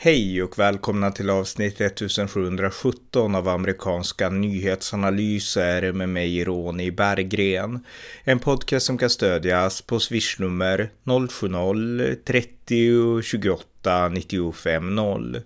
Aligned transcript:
Hej 0.00 0.42
och 0.42 0.58
välkomna 0.58 1.10
till 1.10 1.30
avsnitt 1.30 1.80
1717 1.80 3.34
av 3.34 3.48
amerikanska 3.48 4.30
nyhetsanalyser 4.30 5.92
med 5.92 6.08
mig 6.08 6.44
Ronny 6.44 6.90
Berggren. 6.90 7.84
En 8.24 8.38
podcast 8.38 8.86
som 8.86 8.98
kan 8.98 9.10
stödjas 9.10 9.82
på 9.82 10.00
swishnummer 10.00 10.90
070-30 11.04 12.57
90-28-95-0. 12.68 15.42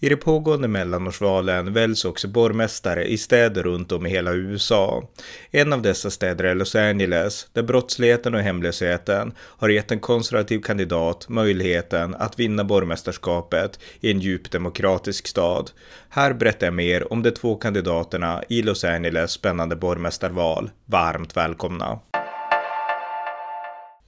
I 0.00 0.08
de 0.08 0.16
pågående 0.16 0.68
mellanårsvalen 0.68 1.72
väljs 1.72 2.04
också 2.04 2.28
borgmästare 2.28 3.04
i 3.04 3.18
städer 3.18 3.62
runt 3.62 3.92
om 3.92 4.06
i 4.06 4.10
hela 4.10 4.32
USA. 4.32 5.08
En 5.50 5.72
av 5.72 5.82
dessa 5.82 6.10
städer 6.10 6.44
är 6.44 6.54
Los 6.54 6.74
Angeles, 6.74 7.48
där 7.52 7.62
brottsligheten 7.62 8.34
och 8.34 8.40
hemlösheten 8.40 9.32
har 9.38 9.68
gett 9.68 9.90
en 9.90 10.00
konservativ 10.00 10.60
kandidat 10.60 11.28
möjligheten 11.28 12.14
att 12.14 12.38
vinna 12.38 12.64
borgmästerskapet 12.64 13.78
i 14.00 14.10
en 14.10 14.20
djupt 14.20 14.52
demokratisk 14.52 15.28
stad. 15.28 15.70
Här 16.08 16.32
berättar 16.32 16.66
jag 16.66 16.74
mer 16.74 17.12
om 17.12 17.22
de 17.22 17.30
två 17.30 17.56
kandidaterna 17.56 18.42
i 18.48 18.62
Los 18.62 18.84
Angeles 18.84 19.30
spännande 19.30 19.76
borgmästarval. 19.76 20.70
Varmt 20.86 21.36
välkomna! 21.36 21.98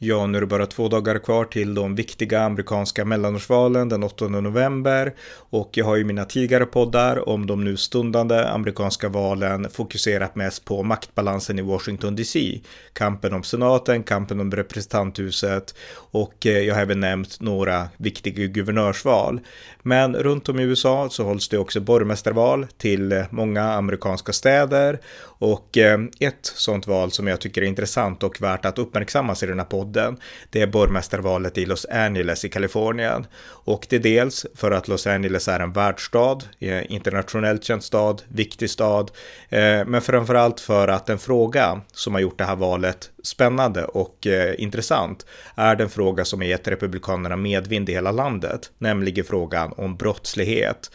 Ja, 0.04 0.26
nu 0.26 0.38
är 0.38 0.40
det 0.40 0.46
bara 0.46 0.66
två 0.66 0.88
dagar 0.88 1.18
kvar 1.18 1.44
till 1.44 1.74
de 1.74 1.94
viktiga 1.94 2.42
amerikanska 2.42 3.04
mellanårsvalen 3.04 3.88
den 3.88 4.02
8 4.02 4.28
november. 4.28 5.14
Och 5.34 5.70
jag 5.72 5.84
har 5.84 5.96
ju 5.96 6.04
mina 6.04 6.24
tidigare 6.24 6.66
poddar 6.66 7.28
om 7.28 7.46
de 7.46 7.64
nu 7.64 7.76
stundande 7.76 8.48
amerikanska 8.48 9.08
valen 9.08 9.70
fokuserat 9.70 10.36
mest 10.36 10.64
på 10.64 10.82
maktbalansen 10.82 11.58
i 11.58 11.62
Washington 11.62 12.16
DC, 12.16 12.60
kampen 12.92 13.32
om 13.32 13.42
senaten, 13.42 14.02
kampen 14.02 14.40
om 14.40 14.50
representanthuset 14.50 15.74
och 15.94 16.46
eh, 16.46 16.58
jag 16.58 16.74
har 16.74 16.82
även 16.82 17.00
nämnt 17.00 17.40
några 17.40 17.88
viktiga 17.96 18.46
guvernörsval. 18.46 19.40
Men 19.82 20.16
runt 20.16 20.48
om 20.48 20.60
i 20.60 20.62
USA 20.62 21.08
så 21.10 21.24
hålls 21.24 21.48
det 21.48 21.58
också 21.58 21.80
borgmästarval 21.80 22.66
till 22.76 23.12
eh, 23.12 23.24
många 23.30 23.62
amerikanska 23.62 24.32
städer. 24.32 25.00
Och 25.42 25.78
eh, 25.78 26.00
ett 26.20 26.52
sånt 26.54 26.86
val 26.86 27.10
som 27.10 27.26
jag 27.26 27.40
tycker 27.40 27.62
är 27.62 27.66
intressant 27.66 28.22
och 28.22 28.42
värt 28.42 28.64
att 28.64 28.78
uppmärksammas 28.78 29.42
i 29.42 29.46
den 29.46 29.58
här 29.58 29.66
podden, 29.66 29.91
det 30.50 30.62
är 30.62 30.66
borgmästarvalet 30.66 31.58
i 31.58 31.66
Los 31.66 31.86
Angeles 31.90 32.44
i 32.44 32.48
Kalifornien. 32.48 33.26
Och 33.44 33.86
det 33.88 33.96
är 33.96 34.00
dels 34.00 34.46
för 34.54 34.70
att 34.70 34.88
Los 34.88 35.06
Angeles 35.06 35.48
är 35.48 35.60
en 35.60 35.72
världsstad, 35.72 36.38
internationellt 36.88 37.64
känd 37.64 37.84
stad, 37.84 38.22
viktig 38.28 38.70
stad, 38.70 39.10
eh, 39.48 39.84
men 39.86 40.00
framförallt 40.00 40.60
för 40.60 40.88
att 40.88 41.10
en 41.10 41.18
fråga 41.18 41.80
som 41.92 42.14
har 42.14 42.20
gjort 42.20 42.38
det 42.38 42.44
här 42.44 42.56
valet 42.56 43.10
spännande 43.22 43.84
och 43.84 44.26
eh, 44.26 44.54
intressant 44.58 45.26
är 45.54 45.76
den 45.76 45.88
fråga 45.88 46.24
som 46.24 46.40
har 46.40 46.46
gett 46.46 46.68
Republikanerna 46.68 47.36
medvind 47.36 47.88
i 47.88 47.92
hela 47.92 48.12
landet, 48.12 48.70
nämligen 48.78 49.24
frågan 49.24 49.72
om 49.76 49.96
brottslighet. 49.96 50.90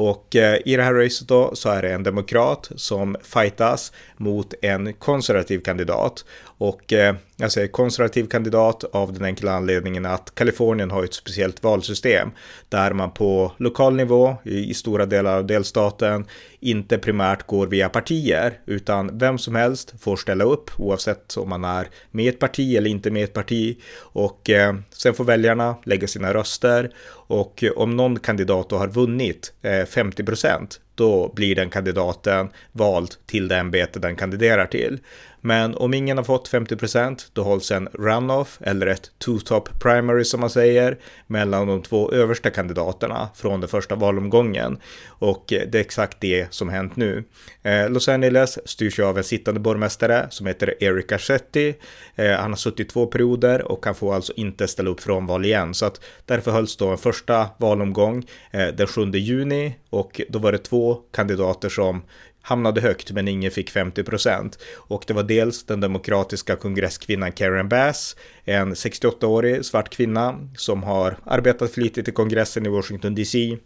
Och 0.00 0.36
eh, 0.36 0.58
i 0.64 0.76
det 0.76 0.82
här 0.82 0.94
racet 0.94 1.28
då 1.28 1.54
så 1.54 1.68
är 1.68 1.82
det 1.82 1.92
en 1.92 2.02
demokrat 2.02 2.70
som 2.76 3.16
fightas 3.22 3.92
mot 4.16 4.54
en 4.62 4.92
konservativ 4.92 5.60
kandidat. 5.60 6.24
Och 6.42 6.92
jag 7.36 7.52
säger 7.52 7.68
konservativ 7.68 8.26
kandidat 8.26 8.84
av 8.84 9.12
den 9.12 9.24
enkla 9.24 9.52
anledningen 9.52 10.06
att 10.06 10.34
Kalifornien 10.34 10.90
har 10.90 11.04
ett 11.04 11.14
speciellt 11.14 11.62
valsystem 11.62 12.30
där 12.68 12.92
man 12.92 13.10
på 13.10 13.52
lokal 13.56 13.96
nivå 13.96 14.36
i 14.44 14.74
stora 14.74 15.06
delar 15.06 15.36
av 15.36 15.46
delstaten 15.46 16.24
inte 16.60 16.98
primärt 16.98 17.46
går 17.46 17.66
via 17.66 17.88
partier 17.88 18.60
utan 18.66 19.18
vem 19.18 19.38
som 19.38 19.54
helst 19.54 19.94
får 20.00 20.16
ställa 20.16 20.44
upp 20.44 20.70
oavsett 20.76 21.36
om 21.36 21.48
man 21.48 21.64
är 21.64 21.88
med 22.10 22.28
ett 22.28 22.38
parti 22.38 22.76
eller 22.76 22.90
inte 22.90 23.10
med 23.10 23.24
ett 23.24 23.32
parti. 23.32 23.78
Och 23.98 24.50
eh, 24.50 24.74
sen 24.90 25.14
får 25.14 25.24
väljarna 25.24 25.76
lägga 25.84 26.06
sina 26.06 26.34
röster. 26.34 26.90
Och 27.10 27.64
eh, 27.64 27.72
om 27.72 27.96
någon 27.96 28.18
kandidat 28.18 28.68
då 28.68 28.76
har 28.76 28.88
vunnit 28.88 29.52
eh, 29.62 29.84
50 29.84 30.24
procent 30.24 30.80
då 30.94 31.32
blir 31.34 31.54
den 31.54 31.70
kandidaten 31.70 32.48
vald 32.72 33.14
till 33.26 33.48
det 33.48 33.56
ämbete 33.56 33.98
den 33.98 34.16
kandiderar 34.16 34.66
till. 34.66 34.98
Men 35.40 35.74
om 35.74 35.94
ingen 35.94 36.16
har 36.16 36.24
fått 36.24 36.50
50% 36.50 37.30
då 37.32 37.42
hålls 37.42 37.70
en 37.70 37.88
runoff 37.92 38.58
eller 38.60 38.86
ett 38.86 39.10
two-top 39.24 39.68
primary 39.80 40.24
som 40.24 40.40
man 40.40 40.50
säger 40.50 40.98
mellan 41.26 41.66
de 41.66 41.82
två 41.82 42.12
översta 42.12 42.50
kandidaterna 42.50 43.28
från 43.34 43.60
den 43.60 43.68
första 43.68 43.94
valomgången. 43.94 44.78
Och 45.08 45.44
det 45.48 45.74
är 45.74 45.80
exakt 45.80 46.20
det 46.20 46.46
som 46.50 46.68
hänt 46.68 46.96
nu. 46.96 47.24
Eh, 47.62 47.90
Los 47.90 48.08
Angeles 48.08 48.58
styrs 48.68 48.98
av 48.98 49.18
en 49.18 49.24
sittande 49.24 49.60
borgmästare 49.60 50.26
som 50.30 50.46
heter 50.46 50.74
Eric 50.84 51.06
Garcetti. 51.06 51.74
Eh, 52.14 52.30
han 52.30 52.50
har 52.50 52.56
suttit 52.56 52.88
två 52.88 53.06
perioder 53.06 53.62
och 53.72 53.84
kan 53.84 53.94
få 53.94 54.12
alltså 54.12 54.32
inte 54.36 54.68
ställa 54.68 54.90
upp 54.90 55.00
från 55.00 55.26
val 55.26 55.44
igen. 55.44 55.74
Så 55.74 55.86
att 55.86 56.00
därför 56.26 56.50
hölls 56.50 56.76
då 56.76 56.88
en 56.88 56.98
första 56.98 57.48
valomgång 57.58 58.24
eh, 58.50 58.66
den 58.68 58.86
7 58.86 59.10
juni 59.10 59.74
och 59.90 60.20
då 60.28 60.38
var 60.38 60.52
det 60.52 60.58
två 60.58 60.89
kandidater 61.12 61.68
som 61.68 62.02
hamnade 62.42 62.80
högt 62.80 63.10
men 63.12 63.28
ingen 63.28 63.50
fick 63.50 63.70
50 63.70 64.04
procent. 64.04 64.58
Och 64.76 65.04
det 65.06 65.14
var 65.14 65.22
dels 65.22 65.64
den 65.64 65.80
demokratiska 65.80 66.56
kongresskvinnan 66.56 67.32
Karen 67.32 67.68
Bass, 67.68 68.16
en 68.44 68.74
68-årig 68.74 69.64
svart 69.64 69.90
kvinna 69.90 70.48
som 70.56 70.82
har 70.82 71.16
arbetat 71.24 71.70
flitigt 71.70 72.08
i 72.08 72.12
kongressen 72.12 72.66
i 72.66 72.68
Washington 72.68 73.14
DC 73.14 73.58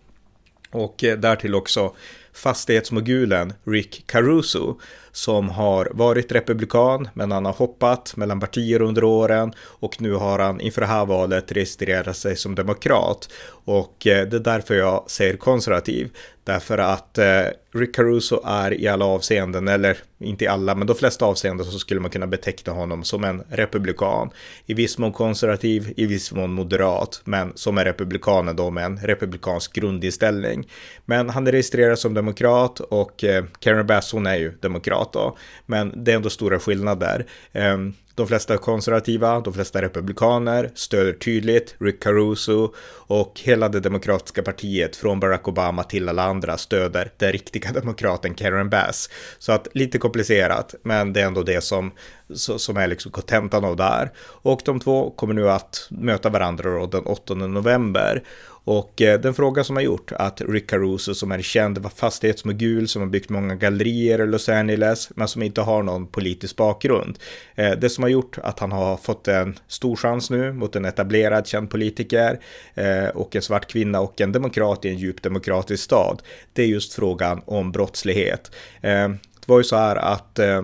och 0.74 1.04
eh, 1.04 1.18
därtill 1.18 1.54
också 1.54 1.94
fastighetsmogulen 2.32 3.52
Rick 3.64 4.06
Caruso 4.06 4.80
som 5.12 5.48
har 5.48 5.88
varit 5.92 6.32
republikan 6.32 7.08
men 7.14 7.32
han 7.32 7.44
har 7.44 7.52
hoppat 7.52 8.16
mellan 8.16 8.40
partier 8.40 8.82
under 8.82 9.04
åren 9.04 9.52
och 9.58 10.00
nu 10.00 10.12
har 10.12 10.38
han 10.38 10.60
inför 10.60 10.80
det 10.80 10.86
här 10.86 11.06
valet 11.06 11.52
registrerat 11.52 12.16
sig 12.16 12.36
som 12.36 12.54
demokrat 12.54 13.28
och 13.64 14.06
eh, 14.06 14.28
det 14.28 14.36
är 14.36 14.40
därför 14.40 14.74
jag 14.74 15.04
säger 15.10 15.36
konservativ. 15.36 16.10
Därför 16.44 16.78
att 16.78 17.18
eh, 17.18 17.44
Rick 17.74 17.94
Caruso 17.94 18.40
är 18.44 18.80
i 18.80 18.88
alla 18.88 19.04
avseenden, 19.04 19.68
eller 19.68 19.96
inte 20.18 20.44
i 20.44 20.48
alla, 20.48 20.74
men 20.74 20.86
de 20.86 20.96
flesta 20.96 21.24
avseenden 21.24 21.66
så 21.66 21.78
skulle 21.78 22.00
man 22.00 22.10
kunna 22.10 22.26
beteckna 22.26 22.72
honom 22.72 23.04
som 23.04 23.24
en 23.24 23.42
republikan. 23.48 24.30
I 24.66 24.74
viss 24.74 24.98
mån 24.98 25.12
konservativ, 25.12 25.92
i 25.96 26.06
viss 26.06 26.32
mån 26.32 26.52
moderat, 26.52 27.20
men 27.24 27.52
som 27.54 27.78
är 27.78 27.84
republikaner 27.84 28.52
då 28.52 28.70
med 28.70 28.84
en 28.84 28.98
republikansk 28.98 29.72
grundinställning. 29.72 30.68
Men 31.04 31.30
han 31.30 31.46
är 31.46 31.52
registrerad 31.52 31.98
som 31.98 32.14
demokrat 32.14 32.80
och 32.80 33.24
eh, 33.24 33.44
Karen 33.58 33.86
Bass 33.86 34.12
hon 34.12 34.26
är 34.26 34.36
ju 34.36 34.52
demokrat 34.60 35.12
då. 35.12 35.36
Men 35.66 36.04
det 36.04 36.12
är 36.12 36.16
ändå 36.16 36.30
stora 36.30 36.58
skillnader. 36.58 37.26
Eh, 37.52 37.78
de 38.14 38.26
flesta 38.26 38.58
konservativa, 38.58 39.40
de 39.40 39.52
flesta 39.52 39.82
republikaner 39.82 40.70
stöder 40.74 41.12
tydligt 41.12 41.74
Rick 41.78 42.02
Caruso 42.02 42.74
och 43.06 43.40
hela 43.44 43.68
det 43.68 43.80
demokratiska 43.80 44.42
partiet 44.42 44.96
från 44.96 45.20
Barack 45.20 45.48
Obama 45.48 45.82
till 45.82 46.08
alla 46.08 46.22
andra 46.22 46.56
stöder 46.56 47.12
den 47.16 47.32
riktiga 47.32 47.72
demokraten 47.80 48.34
Karen 48.34 48.70
Bass. 48.70 49.10
Så 49.38 49.52
att 49.52 49.68
lite 49.72 49.98
komplicerat, 49.98 50.74
men 50.82 51.12
det 51.12 51.20
är 51.20 51.26
ändå 51.26 51.42
det 51.42 51.60
som, 51.60 51.92
som 52.34 52.76
är 52.76 52.86
liksom 52.86 53.12
kontentan 53.12 53.64
av 53.64 53.76
det 53.76 53.84
här. 53.84 54.12
Och 54.18 54.60
de 54.64 54.80
två 54.80 55.10
kommer 55.10 55.34
nu 55.34 55.50
att 55.50 55.88
möta 55.90 56.28
varandra 56.28 56.70
då 56.70 56.86
den 56.86 57.06
8 57.06 57.34
november. 57.34 58.22
Och 58.64 59.02
eh, 59.02 59.20
den 59.20 59.34
fråga 59.34 59.64
som 59.64 59.76
har 59.76 59.82
gjort 59.82 60.12
att 60.12 60.40
Rick 60.40 60.70
Caruso 60.70 61.14
som 61.14 61.32
är 61.32 61.42
känd 61.42 61.92
fastighetsmogul 61.92 62.88
som 62.88 63.02
har 63.02 63.08
byggt 63.08 63.30
många 63.30 63.54
gallerier 63.54 64.22
i 64.22 64.26
Los 64.26 64.48
Angeles 64.48 65.10
men 65.16 65.28
som 65.28 65.42
inte 65.42 65.60
har 65.60 65.82
någon 65.82 66.06
politisk 66.06 66.56
bakgrund. 66.56 67.18
Eh, 67.54 67.70
det 67.70 67.90
som 67.90 68.04
har 68.04 68.08
gjort 68.08 68.38
att 68.42 68.58
han 68.58 68.72
har 68.72 68.96
fått 68.96 69.28
en 69.28 69.58
stor 69.68 69.96
chans 69.96 70.30
nu 70.30 70.52
mot 70.52 70.76
en 70.76 70.84
etablerad 70.84 71.46
känd 71.46 71.70
politiker 71.70 72.40
eh, 72.74 73.08
och 73.08 73.36
en 73.36 73.42
svart 73.42 73.70
kvinna 73.70 74.00
och 74.00 74.20
en 74.20 74.32
demokrat 74.32 74.84
i 74.84 74.88
en 74.88 74.98
djup 74.98 75.22
demokratisk 75.22 75.84
stad. 75.84 76.22
Det 76.52 76.62
är 76.62 76.66
just 76.66 76.94
frågan 76.94 77.42
om 77.44 77.72
brottslighet. 77.72 78.50
Eh, 78.80 79.08
det 79.08 79.48
var 79.48 79.58
ju 79.58 79.64
så 79.64 79.76
här 79.76 79.96
att 79.96 80.38
eh, 80.38 80.62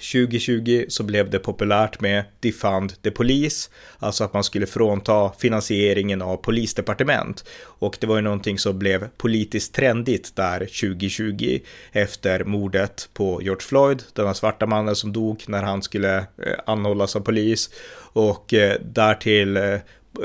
2020 0.00 0.84
så 0.88 1.02
blev 1.02 1.30
det 1.30 1.38
populärt 1.38 2.00
med 2.00 2.24
defund 2.40 3.02
the 3.02 3.10
police, 3.10 3.70
alltså 3.98 4.24
att 4.24 4.32
man 4.32 4.44
skulle 4.44 4.66
frånta 4.66 5.32
finansieringen 5.38 6.22
av 6.22 6.36
polisdepartement. 6.36 7.44
Och 7.62 7.96
det 8.00 8.06
var 8.06 8.16
ju 8.16 8.22
någonting 8.22 8.58
som 8.58 8.78
blev 8.78 9.08
politiskt 9.16 9.74
trendigt 9.74 10.36
där 10.36 10.58
2020 10.58 11.58
efter 11.92 12.44
mordet 12.44 13.08
på 13.12 13.42
George 13.42 13.62
Floyd, 13.62 14.02
denna 14.12 14.34
svarta 14.34 14.66
mannen 14.66 14.96
som 14.96 15.12
dog 15.12 15.44
när 15.48 15.62
han 15.62 15.82
skulle 15.82 16.16
eh, 16.18 16.24
anhållas 16.66 17.16
av 17.16 17.20
polis. 17.20 17.70
Och 18.12 18.54
eh, 18.54 18.80
därtill 18.80 19.56
eh, 19.56 19.78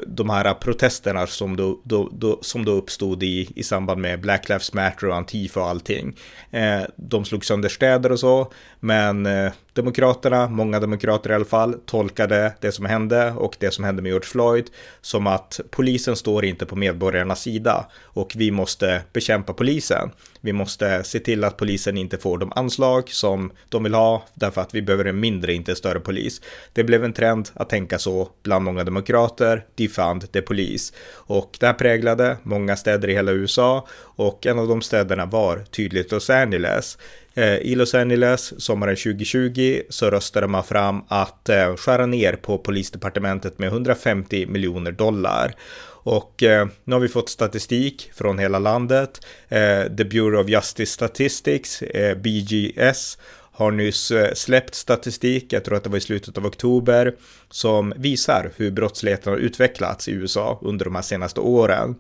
de 0.08 0.30
här 0.30 0.54
protesterna 0.54 1.28
som 1.28 1.56
då, 1.56 1.82
då, 1.84 2.10
då, 2.12 2.40
som 2.42 2.66
då 2.66 2.72
uppstod 2.72 3.24
i, 3.24 3.50
i 3.56 3.64
samband 3.64 4.02
med 4.02 4.22
Black 4.22 4.50
Lives 4.50 4.74
Matter 4.74 5.08
och 5.08 5.16
Antifa 5.16 5.60
och 5.60 5.68
allting. 5.68 6.16
Eh, 6.52 6.82
de 6.96 7.26
slog 7.26 7.46
sönder 7.46 7.70
städer 7.70 8.12
och 8.12 8.20
så, 8.20 8.52
men 8.80 9.26
eh, 9.26 9.52
Demokraterna, 9.76 10.48
många 10.48 10.80
demokrater 10.80 11.30
i 11.30 11.34
alla 11.34 11.46
fall, 11.46 11.76
tolkade 11.86 12.54
det 12.62 12.72
som 12.72 12.86
hände 12.86 13.32
och 13.32 13.56
det 13.60 13.72
som 13.72 13.84
hände 13.84 14.02
med 14.02 14.10
George 14.10 14.28
Floyd 14.28 14.66
som 15.02 15.28
att 15.28 15.60
polisen 15.70 16.16
står 16.16 16.46
inte 16.46 16.66
på 16.66 16.76
medborgarnas 16.76 17.42
sida 17.42 17.86
och 18.04 18.34
vi 18.36 18.52
måste 18.52 19.02
bekämpa 19.14 19.54
polisen. 19.54 20.12
Vi 20.42 20.54
måste 20.54 21.04
se 21.04 21.20
till 21.20 21.44
att 21.44 21.58
polisen 21.58 21.98
inte 21.98 22.18
får 22.18 22.38
de 22.38 22.52
anslag 22.56 23.10
som 23.10 23.52
de 23.70 23.84
vill 23.84 23.94
ha 23.94 24.24
därför 24.34 24.62
att 24.62 24.76
vi 24.76 24.82
behöver 24.82 25.06
en 25.06 25.20
mindre, 25.20 25.54
inte 25.54 25.76
större 25.76 26.00
polis. 26.00 26.42
Det 26.74 26.84
blev 26.84 27.04
en 27.04 27.14
trend 27.14 27.50
att 27.54 27.70
tänka 27.70 28.00
så 28.00 28.30
bland 28.44 28.66
många 28.66 28.84
demokrater, 28.84 29.66
defund 29.76 30.32
the 30.32 30.42
police”. 30.42 30.94
Och 31.12 31.58
det 31.60 31.66
här 31.66 31.74
präglade 31.74 32.38
många 32.44 32.76
städer 32.76 33.08
i 33.08 33.14
hela 33.14 33.32
USA 33.32 33.88
och 33.98 34.46
en 34.46 34.60
av 34.60 34.68
de 34.68 34.82
städerna 34.82 35.26
var 35.26 35.64
tydligt 35.72 36.12
Los 36.12 36.30
Angeles. 36.30 36.98
Eh, 37.38 37.58
I 37.58 37.76
Los 37.76 37.96
Angeles 37.96 38.64
sommaren 38.64 38.96
2020 38.96 39.82
så 39.90 40.10
röstade 40.10 40.48
man 40.48 40.64
fram 40.64 41.02
att 41.08 41.50
eh, 41.50 41.76
skära 41.76 42.06
ner 42.06 42.34
på 42.34 42.58
polisdepartementet 42.58 43.60
med 43.60 43.68
150 43.68 44.46
miljoner 44.46 44.92
dollar. 44.92 45.56
Och 45.88 46.44
eh, 46.44 46.68
nu 46.84 46.96
har 46.96 47.00
vi 47.00 47.08
fått 47.08 47.30
statistik 47.30 48.12
från 48.14 48.40
hela 48.40 48.60
landet. 48.60 49.26
Eh, 49.50 49.84
The 49.98 50.06
Bureau 50.06 50.44
of 50.44 50.50
Justice 50.50 50.92
Statistics, 50.92 51.82
eh, 51.82 52.18
BGS, 52.18 53.18
har 53.52 53.72
nyss 53.72 54.12
eh, 54.12 54.34
släppt 54.34 54.76
statistik, 54.76 55.54
jag 55.54 55.64
tror 55.64 55.78
att 55.78 55.84
det 55.84 55.90
var 55.90 55.98
i 55.98 56.02
slutet 56.02 56.38
av 56.38 56.46
oktober, 56.46 57.16
som 57.50 57.94
visar 57.98 58.52
hur 58.56 58.72
brottsligheten 58.72 59.34
har 59.34 59.40
utvecklats 59.40 60.08
i 60.08 60.12
USA 60.12 60.60
under 60.62 60.86
de 60.86 60.96
här 60.96 61.02
senaste 61.02 61.40
åren. 61.40 61.96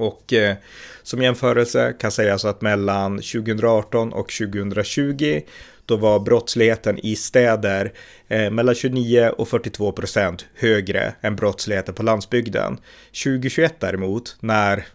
Och 0.00 0.32
eh, 0.32 0.56
som 1.02 1.22
jämförelse 1.22 1.94
kan 1.98 2.10
sägas 2.10 2.44
att 2.44 2.60
mellan 2.60 3.16
2018 3.16 4.12
och 4.12 4.32
2020 4.32 5.40
då 5.86 5.96
var 5.96 6.20
brottsligheten 6.20 6.98
i 6.98 7.16
städer 7.16 7.92
eh, 8.30 8.50
mellan 8.50 8.74
29 8.74 9.32
och 9.38 9.48
42 9.48 9.92
procent 9.92 10.46
högre 10.54 11.12
än 11.20 11.36
brottsligheten 11.36 11.94
på 11.94 12.02
landsbygden. 12.02 12.78
2021 13.24 13.74
däremot, 13.80 14.36
när, 14.40 14.86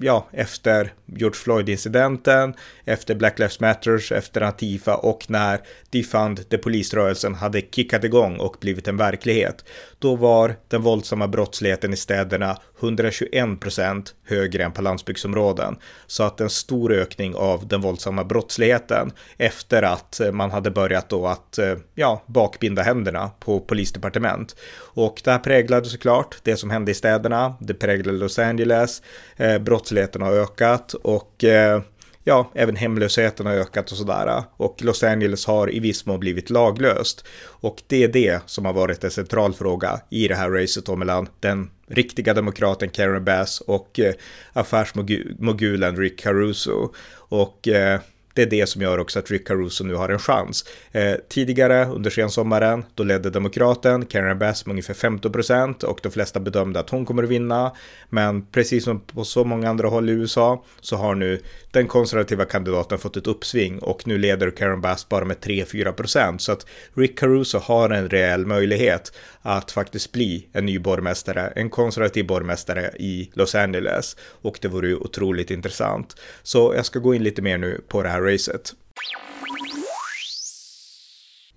ja, 0.00 0.28
efter 0.32 0.92
George 1.06 1.36
Floyd-incidenten, 1.36 2.54
efter 2.84 3.14
Black 3.14 3.38
Lives 3.38 3.60
Matters, 3.60 4.12
efter 4.12 4.40
Antifa 4.40 4.96
och 4.96 5.30
när 5.30 5.60
Defund 5.90 6.48
the 6.48 6.58
polisrörelsen 6.58 7.34
hade 7.34 7.60
kickat 7.60 8.04
igång 8.04 8.36
och 8.36 8.56
blivit 8.60 8.88
en 8.88 8.96
verklighet, 8.96 9.64
då 9.98 10.16
var 10.16 10.54
den 10.68 10.82
våldsamma 10.82 11.28
brottsligheten 11.28 11.92
i 11.92 11.96
städerna 11.96 12.56
121 12.80 13.60
procent 13.60 14.14
högre 14.26 14.64
än 14.64 14.72
på 14.72 14.82
landsbygdsområden. 14.82 15.76
Så 16.06 16.22
att 16.22 16.40
en 16.40 16.50
stor 16.50 16.92
ökning 16.92 17.34
av 17.34 17.68
den 17.68 17.80
våldsamma 17.80 18.24
brottsligheten 18.24 19.12
efter 19.38 19.82
att 19.82 20.20
eh, 20.20 20.32
man 20.32 20.50
hade 20.50 20.70
börjat 20.70 21.08
då 21.08 21.26
att, 21.26 21.58
eh, 21.58 21.74
ja, 21.94 22.22
bakbinda 22.26 22.82
händerna 22.84 23.30
på 23.40 23.60
polisdepartement. 23.60 24.56
Och 24.76 25.20
det 25.24 25.30
här 25.30 25.38
präglade 25.38 25.86
såklart 25.86 26.36
det 26.42 26.56
som 26.56 26.70
hände 26.70 26.90
i 26.90 26.94
städerna. 26.94 27.54
Det 27.60 27.74
präglade 27.74 28.18
Los 28.18 28.38
Angeles. 28.38 29.02
Eh, 29.36 29.58
brottsligheten 29.58 30.22
har 30.22 30.32
ökat 30.32 30.94
och 30.94 31.44
eh, 31.44 31.82
ja, 32.24 32.50
även 32.54 32.76
hemlösheten 32.76 33.46
har 33.46 33.52
ökat 33.52 33.92
och 33.92 33.98
sådär. 33.98 34.42
Och 34.56 34.82
Los 34.82 35.02
Angeles 35.02 35.46
har 35.46 35.74
i 35.74 35.80
viss 35.80 36.06
mån 36.06 36.20
blivit 36.20 36.50
laglöst. 36.50 37.24
Och 37.46 37.82
det 37.86 38.04
är 38.04 38.08
det 38.08 38.40
som 38.46 38.64
har 38.64 38.72
varit 38.72 39.04
en 39.04 39.10
central 39.10 39.54
fråga 39.54 40.00
i 40.10 40.28
det 40.28 40.34
här 40.34 40.50
racet 40.50 40.98
mellan 40.98 41.28
den 41.40 41.70
riktiga 41.88 42.34
demokraten 42.34 42.88
Karen 42.88 43.24
Bass 43.24 43.60
och 43.60 44.00
eh, 44.00 44.14
affärsmogulen 44.52 45.96
Rick 45.96 46.20
Caruso. 46.20 46.92
Och 47.28 47.68
eh, 47.68 48.00
det 48.34 48.42
är 48.42 48.46
det 48.46 48.66
som 48.66 48.82
gör 48.82 48.98
också 48.98 49.18
att 49.18 49.30
Rick 49.30 49.48
Caruso 49.48 49.84
nu 49.84 49.94
har 49.94 50.08
en 50.08 50.18
chans. 50.18 50.64
Eh, 50.92 51.14
tidigare 51.28 51.86
under 51.86 52.10
sensommaren, 52.10 52.84
då 52.94 53.02
ledde 53.02 53.30
demokraten 53.30 54.06
Karen 54.06 54.38
Bass 54.38 54.66
med 54.66 54.72
ungefär 54.72 54.94
15 54.94 55.32
procent 55.32 55.82
och 55.82 56.00
de 56.02 56.10
flesta 56.12 56.40
bedömde 56.40 56.80
att 56.80 56.90
hon 56.90 57.06
kommer 57.06 57.22
att 57.22 57.28
vinna. 57.28 57.72
Men 58.10 58.46
precis 58.46 58.84
som 58.84 59.00
på 59.00 59.24
så 59.24 59.44
många 59.44 59.68
andra 59.68 59.88
håll 59.88 60.08
i 60.08 60.12
USA 60.12 60.64
så 60.80 60.96
har 60.96 61.14
nu 61.14 61.40
den 61.70 61.86
konservativa 61.86 62.44
kandidaten 62.44 62.98
fått 62.98 63.16
ett 63.16 63.26
uppsving 63.26 63.78
och 63.78 64.06
nu 64.06 64.18
leder 64.18 64.50
Karen 64.50 64.80
Bass 64.80 65.08
bara 65.08 65.24
med 65.24 65.36
3-4 65.36 65.92
procent. 65.92 66.42
Så 66.42 66.52
att 66.52 66.66
Rick 66.94 67.18
Caruso 67.18 67.58
har 67.58 67.90
en 67.90 68.08
reell 68.08 68.46
möjlighet 68.46 69.12
att 69.42 69.70
faktiskt 69.70 70.12
bli 70.12 70.48
en 70.52 70.66
ny 70.66 70.78
borgmästare, 70.78 71.52
en 71.56 71.70
konservativ 71.70 72.26
borgmästare 72.26 72.90
i 72.98 73.30
Los 73.34 73.54
Angeles. 73.54 74.16
Och 74.42 74.58
det 74.62 74.68
vore 74.68 74.88
ju 74.88 74.96
otroligt 74.96 75.50
intressant. 75.50 76.16
Så 76.42 76.72
jag 76.76 76.86
ska 76.86 76.98
gå 76.98 77.14
in 77.14 77.22
lite 77.22 77.42
mer 77.42 77.58
nu 77.58 77.80
på 77.88 78.02
det 78.02 78.08
här 78.08 78.23
racet. 78.24 78.74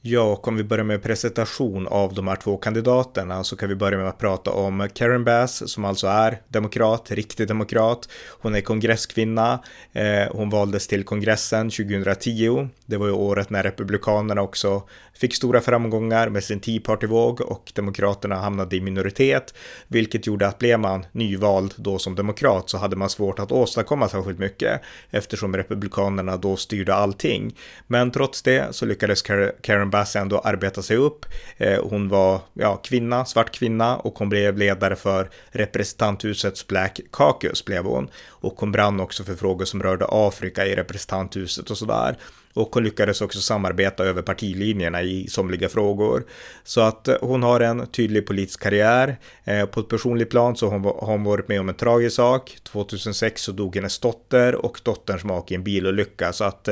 Ja, 0.02 0.22
och 0.22 0.48
om 0.48 0.56
vi 0.58 0.64
börjar 0.64 0.84
med 0.86 1.04
presentation 1.04 1.88
av 1.88 2.14
de 2.14 2.28
här 2.28 2.36
två 2.36 2.58
kandidaterna 2.58 3.44
så 3.44 3.56
kan 3.56 3.70
vi 3.70 3.76
börja 3.76 3.98
med 3.98 4.08
att 4.08 4.18
prata 4.18 4.52
om 4.52 4.88
Karen 4.94 5.24
Bass 5.24 5.72
som 5.72 5.86
alltså 5.86 6.08
är 6.08 6.42
demokrat, 6.48 7.12
riktig 7.12 7.48
demokrat. 7.48 8.10
Hon 8.42 8.56
är 8.56 8.62
kongresskvinna. 8.62 9.64
Eh, 9.94 10.32
hon 10.32 10.50
valdes 10.50 10.88
till 10.88 11.04
kongressen 11.04 11.70
2010. 11.70 12.70
Det 12.86 12.98
var 12.98 13.08
ju 13.08 13.14
året 13.14 13.50
när 13.50 13.64
republikanerna 13.64 14.42
också 14.42 14.84
fick 15.18 15.36
stora 15.36 15.62
framgångar 15.62 16.30
med 16.30 16.44
sin 16.44 16.60
Tea 16.60 16.82
Party-våg 16.82 17.42
och 17.42 17.72
Demokraterna 17.76 18.36
hamnade 18.36 18.76
i 18.76 18.82
minoritet, 18.82 19.54
vilket 19.88 20.28
gjorde 20.28 20.48
att 20.48 20.60
blev 20.60 20.80
man 20.80 21.06
nyvald 21.12 21.74
då 21.76 21.98
som 21.98 22.16
demokrat 22.16 22.70
så 22.70 22.78
hade 22.78 22.96
man 22.96 23.10
svårt 23.10 23.40
att 23.40 23.52
åstadkomma 23.52 24.10
särskilt 24.10 24.40
mycket 24.40 24.82
eftersom 25.10 25.58
Republikanerna 25.58 26.38
då 26.38 26.56
styrde 26.56 26.96
allting. 26.96 27.56
Men 27.88 28.12
trots 28.12 28.42
det 28.42 28.76
så 28.76 28.86
lyckades 28.86 29.22
Karen 29.62 29.87
Bass 29.89 30.16
ändå 30.16 30.39
arbeta 30.39 30.81
sig 30.81 30.98
upp. 30.98 31.25
Eh, 31.57 31.80
hon 31.84 32.10
var 32.10 32.42
ja, 32.54 32.75
kvinna, 32.75 33.25
svart 33.25 33.51
kvinna 33.51 33.98
och 33.98 34.19
hon 34.19 34.30
blev 34.30 34.57
ledare 34.57 34.95
för 34.95 35.30
representanthusets 35.51 36.68
Black 36.68 37.00
Caucus 37.12 37.66
blev 37.66 37.84
hon. 37.84 38.10
Och 38.28 38.54
hon 38.60 38.72
brann 38.72 39.00
också 39.00 39.24
för 39.24 39.36
frågor 39.36 39.66
som 39.66 39.84
rörde 39.84 40.06
Afrika 40.10 40.66
i 40.66 40.75
representanthuset 40.75 41.69
och 41.69 41.78
sådär 41.78 42.18
och 42.57 42.75
hon 42.75 42.84
lyckades 42.84 43.22
också 43.22 43.39
samarbeta 43.39 44.04
över 44.04 44.22
partilinjerna 44.22 45.01
i 45.01 45.28
somliga 45.28 45.69
frågor. 45.69 46.25
Så 46.63 46.81
att 46.81 47.07
eh, 47.07 47.16
hon 47.22 47.44
har 47.44 47.60
en 47.60 47.88
tydlig 47.88 48.28
politisk 48.28 48.62
karriär. 48.62 49.18
Eh, 49.44 49.66
på 49.66 49.80
ett 49.80 49.88
personligt 49.88 50.30
plan 50.30 50.56
så 50.56 50.69
har 50.69 51.07
hon 51.07 51.24
varit 51.24 51.48
med 51.48 51.60
om 51.60 51.69
en 51.69 51.75
tragisk 51.75 52.16
sak. 52.16 52.57
2006 52.63 53.42
så 53.42 53.51
dog 53.51 53.75
hennes 53.75 54.00
dotter 54.00 54.56
och 54.56 54.80
dotterns 54.83 55.24
make 55.24 55.54
i 55.54 55.56
en 55.56 55.63
bilolycka 55.63 56.33
så 56.33 56.44
att 56.44 56.69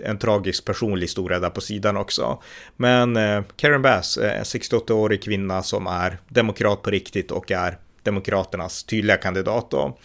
en 0.00 0.18
tragisk 0.18 0.64
personlig 0.64 1.02
historia 1.02 1.38
där 1.38 1.50
på 1.50 1.60
sidan 1.60 1.96
också. 1.96 2.42
Men 2.76 3.16
eh, 3.16 3.42
Karen 3.56 3.82
Bass, 3.82 4.16
eh, 4.16 4.42
68-årig 4.42 5.22
kvinna 5.22 5.62
som 5.62 5.86
är 5.86 6.18
demokrat 6.28 6.82
på 6.82 6.90
riktigt 6.90 7.30
och 7.30 7.50
är 7.50 7.78
Demokraternas 8.02 8.84
tydliga 8.84 9.16
kandidat 9.16 9.70
då. 9.70 9.98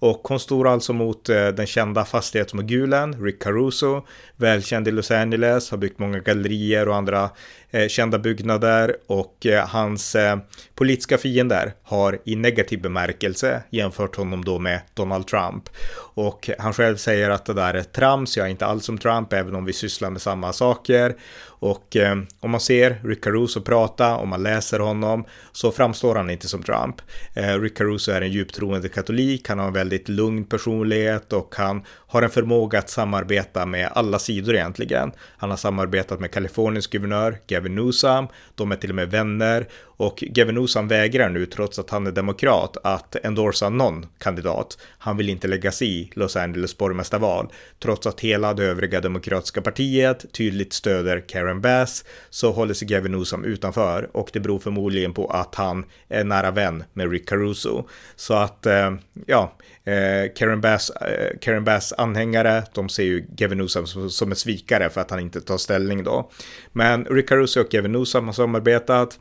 Och 0.00 0.28
hon 0.28 0.40
står 0.40 0.68
alltså 0.68 0.92
mot 0.92 1.28
eh, 1.28 1.48
den 1.48 1.66
kända 1.66 2.04
fastighetsmogulen 2.04 3.24
Rick 3.24 3.42
Caruso, 3.42 4.06
välkänd 4.36 4.88
i 4.88 4.90
Los 4.90 5.10
Angeles, 5.10 5.70
har 5.70 5.78
byggt 5.78 5.98
många 5.98 6.18
gallerier 6.18 6.88
och 6.88 6.96
andra 6.96 7.30
Eh, 7.70 7.88
kända 7.88 8.18
byggnader 8.18 8.96
och 9.06 9.46
eh, 9.46 9.68
hans 9.68 10.14
eh, 10.14 10.38
politiska 10.74 11.18
fiender 11.18 11.72
har 11.82 12.18
i 12.24 12.36
negativ 12.36 12.80
bemärkelse 12.82 13.62
jämfört 13.70 14.16
honom 14.16 14.44
då 14.44 14.58
med 14.58 14.80
Donald 14.94 15.26
Trump. 15.26 15.68
Och 16.14 16.50
han 16.58 16.72
själv 16.72 16.96
säger 16.96 17.30
att 17.30 17.44
det 17.44 17.54
där 17.54 17.74
är 17.74 17.82
trams, 17.82 18.36
jag 18.36 18.46
är 18.46 18.50
inte 18.50 18.66
alls 18.66 18.84
som 18.84 18.98
Trump 18.98 19.32
även 19.32 19.54
om 19.54 19.64
vi 19.64 19.72
sysslar 19.72 20.10
med 20.10 20.22
samma 20.22 20.52
saker. 20.52 21.14
Och 21.60 21.96
eh, 21.96 22.16
om 22.40 22.50
man 22.50 22.60
ser 22.60 23.00
Rick 23.04 23.24
Caruso 23.24 23.60
prata, 23.60 24.16
om 24.16 24.28
man 24.28 24.42
läser 24.42 24.78
honom, 24.78 25.24
så 25.52 25.72
framstår 25.72 26.14
han 26.14 26.30
inte 26.30 26.48
som 26.48 26.62
Trump. 26.62 26.96
Eh, 27.34 27.60
Rick 27.60 27.76
Caruso 27.76 28.12
är 28.12 28.20
en 28.20 28.32
djupt 28.32 28.54
troende 28.54 28.88
katolik, 28.88 29.48
han 29.48 29.58
har 29.58 29.66
en 29.66 29.72
väldigt 29.72 30.08
lugn 30.08 30.44
personlighet 30.44 31.32
och 31.32 31.54
han 31.56 31.82
har 31.88 32.22
en 32.22 32.30
förmåga 32.30 32.78
att 32.78 32.90
samarbeta 32.90 33.66
med 33.66 33.90
alla 33.92 34.18
sidor 34.18 34.54
egentligen. 34.54 35.12
Han 35.36 35.50
har 35.50 35.56
samarbetat 35.56 36.20
med 36.20 36.30
Kaliforniens 36.30 36.86
guvernör 36.86 37.38
Gavin 37.60 37.74
Newsom, 37.74 38.28
de 38.54 38.72
är 38.72 38.76
till 38.76 38.90
och 38.90 38.96
med 38.96 39.10
vänner 39.10 39.66
och 40.00 40.24
Gavin 40.26 40.54
Newsom 40.54 40.88
vägrar 40.88 41.28
nu, 41.28 41.46
trots 41.46 41.78
att 41.78 41.90
han 41.90 42.06
är 42.06 42.12
demokrat, 42.12 42.76
att 42.84 43.16
endorsa 43.16 43.68
någon 43.68 44.06
kandidat. 44.18 44.78
Han 44.98 45.16
vill 45.16 45.28
inte 45.28 45.48
lägga 45.48 45.72
sig 45.72 46.00
i 46.00 46.10
Los 46.14 46.36
Angeles 46.36 46.78
borgmästarval. 46.78 47.52
Trots 47.78 48.06
att 48.06 48.20
hela 48.20 48.54
det 48.54 48.64
övriga 48.64 49.00
demokratiska 49.00 49.62
partiet 49.62 50.32
tydligt 50.32 50.72
stöder 50.72 51.20
Karen 51.28 51.60
Bass 51.60 52.04
så 52.30 52.52
håller 52.52 52.74
sig 52.74 52.88
Gavin 52.88 53.12
Newsom 53.12 53.44
utanför 53.44 54.10
och 54.12 54.30
det 54.32 54.40
beror 54.40 54.58
förmodligen 54.58 55.14
på 55.14 55.26
att 55.26 55.54
han 55.54 55.84
är 56.08 56.24
nära 56.24 56.50
vän 56.50 56.84
med 56.92 57.10
Rick 57.10 57.28
Caruso. 57.28 57.84
Så 58.16 58.34
att, 58.34 58.66
eh, 58.66 58.94
ja, 59.26 59.52
eh, 59.84 60.32
Karen 60.36 60.60
Bass, 60.60 60.90
eh, 60.90 61.38
Karen 61.40 61.64
Bass 61.64 61.92
anhängare, 61.92 62.62
de 62.74 62.88
ser 62.88 63.04
ju 63.04 63.26
Gavin 63.28 63.58
Newsom 63.58 63.86
som, 63.86 64.10
som 64.10 64.30
en 64.30 64.36
svikare 64.36 64.90
för 64.90 65.00
att 65.00 65.10
han 65.10 65.20
inte 65.20 65.40
tar 65.40 65.58
ställning 65.58 66.04
då. 66.04 66.30
Men 66.72 67.04
Rick 67.04 67.28
Caruso 67.28 67.60
och 67.60 67.68
Gavin 67.68 67.92
Newsom 67.92 68.26
har 68.26 68.32
samarbetat 68.32 69.18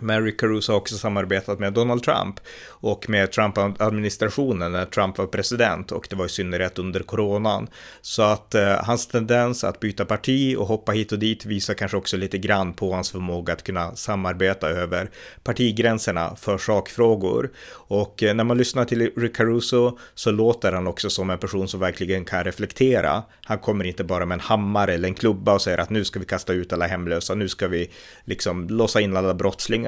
Mary 0.00 0.36
Caruso 0.36 0.72
har 0.72 0.78
också 0.78 0.98
samarbetat 0.98 1.58
med 1.58 1.72
Donald 1.72 2.02
Trump 2.02 2.40
och 2.68 3.08
med 3.08 3.32
Trump-administrationen 3.32 4.72
när 4.72 4.84
Trump 4.84 5.18
var 5.18 5.26
president 5.26 5.92
och 5.92 6.06
det 6.10 6.16
var 6.16 6.26
i 6.26 6.28
synnerhet 6.28 6.78
under 6.78 7.00
coronan. 7.00 7.68
Så 8.00 8.22
att 8.22 8.54
eh, 8.54 8.84
hans 8.84 9.06
tendens 9.06 9.64
att 9.64 9.80
byta 9.80 10.04
parti 10.04 10.56
och 10.58 10.66
hoppa 10.66 10.92
hit 10.92 11.12
och 11.12 11.18
dit 11.18 11.46
visar 11.46 11.74
kanske 11.74 11.96
också 11.96 12.16
lite 12.16 12.38
grann 12.38 12.72
på 12.72 12.92
hans 12.92 13.10
förmåga 13.10 13.52
att 13.52 13.62
kunna 13.62 13.96
samarbeta 13.96 14.68
över 14.68 15.10
partigränserna 15.44 16.36
för 16.36 16.58
sakfrågor. 16.58 17.50
Och 17.70 18.22
eh, 18.22 18.34
när 18.34 18.44
man 18.44 18.58
lyssnar 18.58 18.84
till 18.84 19.10
Rick 19.16 19.36
Caruso 19.36 19.98
så 20.14 20.30
låter 20.30 20.72
han 20.72 20.86
också 20.86 21.10
som 21.10 21.30
en 21.30 21.38
person 21.38 21.68
som 21.68 21.80
verkligen 21.80 22.24
kan 22.24 22.44
reflektera. 22.44 23.22
Han 23.44 23.58
kommer 23.58 23.84
inte 23.84 24.04
bara 24.04 24.26
med 24.26 24.36
en 24.36 24.40
hammare 24.40 24.94
eller 24.94 25.08
en 25.08 25.14
klubba 25.14 25.54
och 25.54 25.62
säger 25.62 25.78
att 25.78 25.90
nu 25.90 26.04
ska 26.04 26.18
vi 26.18 26.26
kasta 26.26 26.52
ut 26.52 26.72
alla 26.72 26.86
hemlösa, 26.86 27.34
nu 27.34 27.48
ska 27.48 27.68
vi 27.68 27.90
liksom 28.24 28.68
låsa 28.68 29.00
in 29.00 29.16
alla 29.16 29.34
brottslingar, 29.34 29.85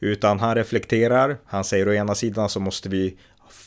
utan 0.00 0.40
han 0.40 0.54
reflekterar. 0.54 1.36
Han 1.46 1.64
säger 1.64 1.88
å 1.88 1.94
ena 1.94 2.14
sidan 2.14 2.48
så 2.48 2.60
måste 2.60 2.88
vi 2.88 3.16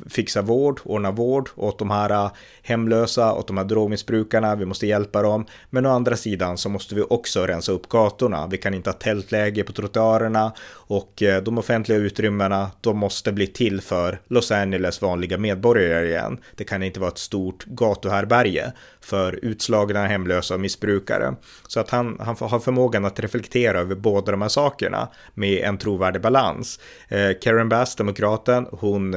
fixa 0.08 0.42
vård, 0.42 0.80
ordna 0.84 1.12
vård 1.12 1.50
åt 1.56 1.80
de 1.80 1.92
här 1.92 2.10
äh, 2.10 2.32
hemlösa, 2.64 3.34
åt 3.34 3.48
de 3.48 3.58
här 3.58 3.66
drogmissbrukarna, 3.66 4.56
vi 4.56 4.66
måste 4.66 4.88
hjälpa 4.88 5.22
dem. 5.22 5.46
Men 5.70 5.86
å 5.86 5.90
andra 5.90 6.16
sidan 6.16 6.58
så 6.58 6.70
måste 6.70 6.96
vi 6.96 7.02
också 7.02 7.46
rensa 7.46 7.72
upp 7.72 7.90
gatorna. 7.90 8.48
Vi 8.48 8.58
kan 8.58 8.74
inte 8.74 8.90
ha 8.90 8.94
tältläge 8.94 9.64
på 9.64 9.72
trottoarerna 9.72 10.54
och 10.72 11.24
äh, 11.24 11.44
de 11.44 11.58
offentliga 11.58 11.98
utrymmena, 11.98 12.72
de 12.82 12.98
måste 12.98 13.32
bli 13.32 13.48
till 13.48 13.82
för 13.82 14.22
Los 14.28 14.52
Angeles 14.52 15.02
vanliga 15.02 15.38
medborgare 15.38 16.08
igen. 16.08 16.38
Det 16.56 16.64
kan 16.64 16.84
inte 16.84 17.00
vara 17.00 17.12
ett 17.12 17.18
stort 17.18 17.66
gatuhärberge 17.66 18.74
för 19.02 19.40
utslagna, 19.46 20.08
hemlösa 20.08 20.54
och 20.54 20.60
missbrukare. 20.60 21.36
Så 21.68 21.80
att 21.80 21.90
han, 21.90 22.18
han 22.20 22.36
har 22.40 22.60
förmågan 22.60 23.06
att 23.06 23.20
reflektera 23.20 23.80
över 23.80 23.96
båda 23.96 24.32
de 24.32 24.42
här 24.42 24.50
sakerna 24.50 25.08
med 25.34 25.64
en 25.64 25.78
trovärdig 25.78 26.22
balans. 26.22 26.80
Äh, 27.08 27.30
Karen 27.42 27.70
Bass, 27.70 27.96
demokraten, 27.96 28.68
hon 28.72 29.16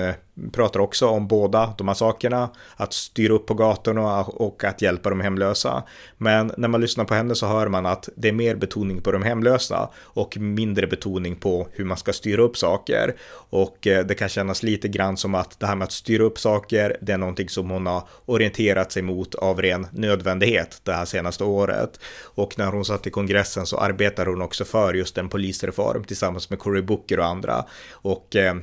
pratar 0.53 0.72
pratar 0.73 0.81
också 0.81 1.07
om 1.07 1.29
båda 1.29 1.75
de 1.79 1.89
här 1.89 1.95
sakerna, 1.95 2.51
att 2.77 2.93
styra 2.93 3.35
upp 3.35 3.47
på 3.47 3.55
gatorna 3.55 4.25
och 4.25 4.65
att 4.65 4.83
hjälpa 4.83 5.11
de 5.11 5.21
hemlösa. 5.21 5.83
Men 6.19 6.53
när 6.57 6.69
man 6.69 6.81
lyssnar 6.81 7.05
på 7.05 7.15
henne 7.15 7.35
så 7.35 7.47
hör 7.47 7.69
man 7.69 7.87
att 7.87 8.09
det 8.17 8.29
är 8.29 8.33
mer 8.33 8.57
betoning 8.57 9.01
på 9.03 9.13
de 9.13 9.23
hemlösa 9.23 9.89
och 10.15 10.37
mindre 10.37 10.87
betoning 10.87 11.37
på 11.37 11.69
hur 11.73 11.85
man 11.85 11.97
ska 11.97 12.13
styra 12.13 12.43
upp 12.43 12.57
saker. 12.57 13.15
Och 13.51 13.87
eh, 13.87 14.07
det 14.07 14.15
kan 14.15 14.29
kännas 14.29 14.63
lite 14.63 14.89
grann 14.89 15.17
som 15.17 15.35
att 15.35 15.61
det 15.61 15.67
här 15.67 15.77
med 15.77 15.85
att 15.85 15.93
styra 15.93 16.25
upp 16.25 16.39
saker, 16.39 16.97
det 17.01 17.13
är 17.13 17.19
någonting 17.19 17.49
som 17.49 17.71
hon 17.71 17.87
har 17.87 18.03
orienterat 18.27 18.93
sig 18.93 19.03
mot 19.03 19.35
av 19.35 19.63
ren 19.63 19.87
nödvändighet 19.93 20.81
det 20.85 20.93
här 20.93 21.05
senaste 21.05 21.45
året. 21.45 22.01
Och 22.37 22.59
när 22.59 22.67
hon 22.67 22.85
satt 22.85 23.07
i 23.07 23.11
kongressen 23.11 23.67
så 23.67 23.77
arbetade 23.77 24.31
hon 24.31 24.43
också 24.43 24.65
för 24.65 24.95
just 24.95 25.19
en 25.19 25.29
polisreform 25.29 26.05
tillsammans 26.05 26.51
med 26.51 26.59
Cory 26.59 26.83
Booker 26.83 27.19
och 27.19 27.27
andra. 27.27 27.65
Och 27.93 28.37
eh, 28.37 28.55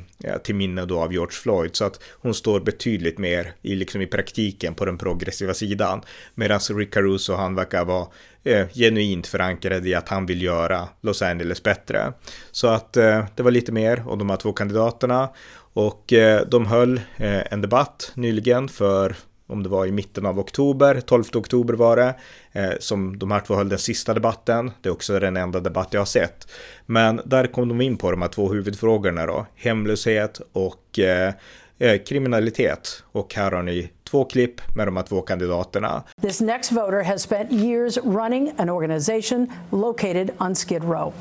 till 0.44 0.56
minne 0.56 0.86
då 0.86 1.00
av 1.00 1.14
George 1.14 1.32
Floyd. 1.32 1.76
Så 1.76 1.86
att 1.86 1.99
hon 2.12 2.34
står 2.34 2.60
betydligt 2.60 3.18
mer 3.18 3.54
i, 3.62 3.76
liksom 3.76 4.02
i 4.02 4.08
praktiken 4.08 4.74
på 4.74 4.86
den 4.86 4.98
progressiva 4.98 5.54
sidan. 5.54 6.02
Medan 6.36 6.60
Rick 6.60 6.94
Caruso 6.94 7.34
han 7.34 7.56
verkar 7.56 7.86
vara 7.86 8.08
eh, 8.44 8.68
genuint 8.74 9.28
förankrad 9.28 9.88
i 9.88 9.96
att 9.96 10.10
han 10.10 10.26
vill 10.26 10.42
göra 10.42 10.88
Los 11.02 11.22
Angeles 11.22 11.64
bättre. 11.64 12.14
Så 12.52 12.68
att 12.68 12.98
eh, 12.98 13.26
det 13.36 13.44
var 13.44 13.52
lite 13.52 13.72
mer 13.72 14.04
om 14.08 14.20
de 14.20 14.30
här 14.30 14.38
två 14.38 14.54
kandidaterna. 14.54 15.30
Och 15.74 16.14
eh, 16.14 16.48
de 16.48 16.66
höll 16.66 16.98
eh, 17.18 17.54
en 17.54 17.62
debatt 17.62 18.12
nyligen 18.16 18.70
för 18.70 19.16
om 19.50 19.64
det 19.64 19.70
var 19.70 19.86
i 19.86 19.92
mitten 19.92 20.26
av 20.26 20.40
oktober, 20.40 21.02
12 21.02 21.24
oktober 21.34 21.74
var 21.74 21.96
det, 21.96 22.16
eh, 22.52 22.74
som 22.80 23.20
de 23.20 23.32
här 23.32 23.40
två 23.40 23.56
höll 23.56 23.70
den 23.70 23.80
sista 23.80 24.14
debatten. 24.14 24.72
Det 24.82 24.90
är 24.90 24.94
också 24.94 25.20
den 25.20 25.38
enda 25.38 25.60
debatt 25.60 25.88
jag 25.92 26.02
har 26.02 26.06
sett. 26.06 26.52
Men 26.86 27.22
där 27.26 27.48
kom 27.48 27.70
de 27.70 27.82
in 27.82 27.98
på 27.98 28.12
de 28.12 28.22
här 28.22 28.30
två 28.30 28.54
huvudfrågorna 28.54 29.26
då, 29.26 29.46
hemlöshet 29.56 30.42
och 30.54 31.00
eh, 31.00 31.28
eh 31.28 31.34
Eh, 31.82 31.98
kriminalitet. 31.98 33.04
Och 33.12 33.36
här 33.36 33.52
har 33.52 33.64
ni 33.64 33.90
två 34.10 34.26
klipp 34.26 34.62
med 34.76 34.88
de 34.88 34.98
här 34.98 35.04
två 35.04 35.22
kandidaterna. 35.22 36.04
This 36.22 36.42
next 36.42 36.72
voter 36.72 37.04
has 37.04 37.22
spent 37.22 37.52
years 37.52 37.98
running 37.98 38.52
an 38.58 38.70
organization 38.70 39.48
located 39.72 40.30
on 40.40 40.56
Skid 40.56 40.84
Row. 40.84 41.14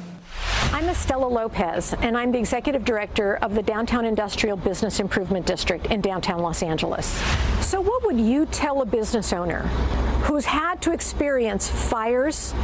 I'm 0.73 0.91
Estella 0.91 1.29
Lopez, 1.29 1.95
and 1.95 2.17
I'm 2.17 2.33
the 2.33 2.39
executive 2.39 2.85
director 2.85 3.39
of 3.43 3.55
the 3.55 3.63
Downtown 3.63 4.05
Industrial 4.05 4.57
Business 4.57 5.01
Improvement 5.01 5.47
District 5.47 5.87
in 5.87 6.01
downtown 6.01 6.43
Los 6.43 6.63
Angeles. 6.63 7.07
So, 7.61 7.81
what 7.81 8.03
would 8.05 8.21
you 8.21 8.47
tell 8.47 8.83
a 8.83 8.87
business 8.87 9.33
owner 9.33 9.63
who's 10.27 10.45
had 10.45 10.83
to 10.83 10.93
experience 10.93 11.71
fires? 11.91 12.55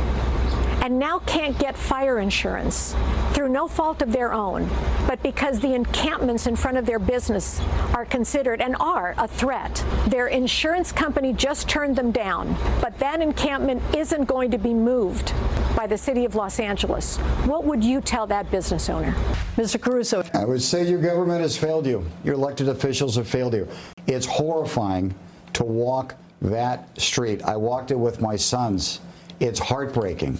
And 0.84 0.98
now 0.98 1.18
can't 1.20 1.58
get 1.58 1.74
fire 1.74 2.18
insurance 2.18 2.94
through 3.32 3.48
no 3.48 3.66
fault 3.66 4.02
of 4.02 4.12
their 4.12 4.34
own, 4.34 4.68
but 5.06 5.20
because 5.22 5.58
the 5.58 5.72
encampments 5.72 6.46
in 6.46 6.54
front 6.54 6.76
of 6.76 6.84
their 6.84 6.98
business 6.98 7.58
are 7.94 8.04
considered 8.04 8.60
and 8.60 8.76
are 8.78 9.14
a 9.16 9.26
threat. 9.26 9.82
Their 10.08 10.26
insurance 10.26 10.92
company 10.92 11.32
just 11.32 11.70
turned 11.70 11.96
them 11.96 12.12
down, 12.12 12.54
but 12.82 12.98
that 12.98 13.22
encampment 13.22 13.82
isn't 13.96 14.26
going 14.26 14.50
to 14.50 14.58
be 14.58 14.74
moved 14.74 15.32
by 15.74 15.86
the 15.86 15.96
city 15.96 16.26
of 16.26 16.34
Los 16.34 16.60
Angeles. 16.60 17.16
What 17.46 17.64
would 17.64 17.82
you 17.82 18.02
tell 18.02 18.26
that 18.26 18.50
business 18.50 18.90
owner? 18.90 19.12
Mr. 19.56 19.80
Caruso. 19.80 20.22
I 20.34 20.44
would 20.44 20.60
say 20.60 20.86
your 20.86 21.00
government 21.00 21.40
has 21.40 21.56
failed 21.56 21.86
you. 21.86 22.04
Your 22.24 22.34
elected 22.34 22.68
officials 22.68 23.16
have 23.16 23.26
failed 23.26 23.54
you. 23.54 23.66
It's 24.06 24.26
horrifying 24.26 25.14
to 25.54 25.64
walk 25.64 26.14
that 26.42 27.00
street. 27.00 27.42
I 27.42 27.56
walked 27.56 27.90
it 27.90 27.98
with 27.98 28.20
my 28.20 28.36
sons. 28.36 29.00
It's 29.40 29.58
heartbreaking. 29.58 30.38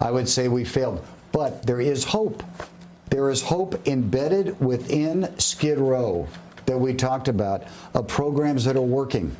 I 0.00 0.10
would 0.10 0.28
say 0.28 0.48
we 0.48 0.64
failed. 0.64 1.04
But 1.32 1.66
there 1.66 1.80
is 1.80 2.04
hope. 2.04 2.42
There 3.10 3.30
is 3.30 3.42
hope 3.42 3.86
embedded 3.86 4.58
within 4.60 5.38
Skid 5.38 5.78
Row 5.78 6.28
that 6.66 6.78
we 6.78 6.94
talked 6.94 7.28
about 7.28 7.64
of 7.94 8.08
programs 8.08 8.64
that 8.64 8.76
are 8.76 8.80
working. 8.82 9.34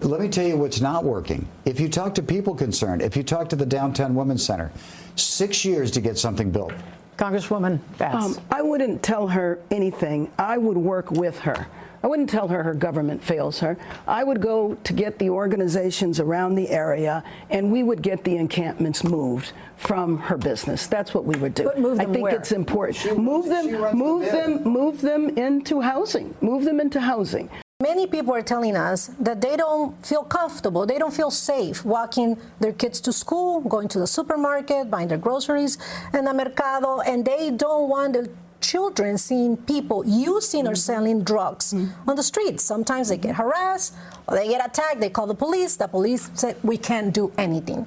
Let 0.00 0.20
me 0.20 0.28
tell 0.28 0.46
you 0.46 0.56
what's 0.56 0.80
not 0.80 1.04
working. 1.04 1.46
If 1.64 1.78
you 1.78 1.88
talk 1.88 2.14
to 2.16 2.22
people 2.22 2.54
concerned, 2.54 3.02
if 3.02 3.16
you 3.16 3.22
talk 3.22 3.48
to 3.50 3.56
the 3.56 3.66
Downtown 3.66 4.14
Women's 4.14 4.44
Center, 4.44 4.72
six 5.14 5.64
years 5.64 5.90
to 5.92 6.00
get 6.00 6.18
something 6.18 6.50
built. 6.50 6.72
Congresswoman 7.16 7.78
Bass. 7.98 8.36
Um, 8.36 8.44
I 8.50 8.62
wouldn't 8.62 9.02
tell 9.02 9.28
her 9.28 9.60
anything. 9.70 10.30
I 10.38 10.58
would 10.58 10.76
work 10.76 11.10
with 11.12 11.38
her. 11.40 11.66
I 12.02 12.08
wouldn't 12.08 12.28
tell 12.28 12.48
her 12.48 12.62
her 12.62 12.74
government 12.74 13.22
fails 13.22 13.60
her. 13.60 13.76
I 14.08 14.24
would 14.24 14.40
go 14.40 14.74
to 14.74 14.92
get 14.92 15.18
the 15.18 15.30
organizations 15.30 16.18
around 16.18 16.56
the 16.56 16.68
area, 16.68 17.22
and 17.50 17.70
we 17.70 17.82
would 17.82 18.02
get 18.02 18.24
the 18.24 18.36
encampments 18.36 19.04
moved 19.04 19.52
from 19.76 20.18
her 20.18 20.36
business. 20.36 20.86
That's 20.88 21.14
what 21.14 21.24
we 21.24 21.36
would 21.36 21.54
do. 21.54 21.64
But 21.64 21.78
move 21.78 21.98
them 21.98 22.10
I 22.10 22.12
think 22.12 22.24
where? 22.24 22.34
it's 22.34 22.52
important. 22.52 22.96
She 22.96 23.12
move 23.12 23.46
them, 23.46 23.70
runs 23.76 23.92
the 23.92 24.04
move 24.04 24.30
them, 24.30 24.64
move 24.64 25.00
them 25.00 25.28
into 25.38 25.80
housing. 25.80 26.34
Move 26.40 26.64
them 26.64 26.80
into 26.80 27.00
housing. 27.00 27.48
Many 27.80 28.06
people 28.06 28.32
are 28.32 28.42
telling 28.42 28.76
us 28.76 29.10
that 29.18 29.40
they 29.40 29.56
don't 29.56 30.06
feel 30.06 30.22
comfortable, 30.22 30.86
they 30.86 30.98
don't 30.98 31.12
feel 31.12 31.32
safe 31.32 31.84
walking 31.84 32.38
their 32.60 32.72
kids 32.72 33.00
to 33.00 33.12
school, 33.12 33.60
going 33.60 33.88
to 33.88 33.98
the 33.98 34.06
supermarket, 34.06 34.88
buying 34.88 35.08
their 35.08 35.18
groceries 35.18 35.78
and 36.12 36.26
the 36.26 36.32
mercado, 36.32 37.00
and 37.00 37.24
they 37.24 37.50
don't 37.50 37.88
want 37.88 38.12
the 38.12 38.30
children 38.62 39.18
seeing 39.18 39.56
people 39.56 40.06
using 40.06 40.66
or 40.66 40.74
selling 40.74 41.22
drugs 41.24 41.74
on 41.74 42.16
the 42.16 42.22
streets. 42.22 42.62
Sometimes 42.64 43.08
they 43.08 43.18
get 43.18 43.34
harassed 43.34 43.94
or 44.26 44.36
they 44.36 44.48
get 44.48 44.64
attacked, 44.64 45.00
they 45.00 45.10
call 45.10 45.26
the 45.26 45.34
police, 45.34 45.76
the 45.76 45.88
police 45.88 46.30
say 46.34 46.54
we 46.62 46.78
can't 46.78 47.12
do 47.12 47.32
anything. 47.36 47.86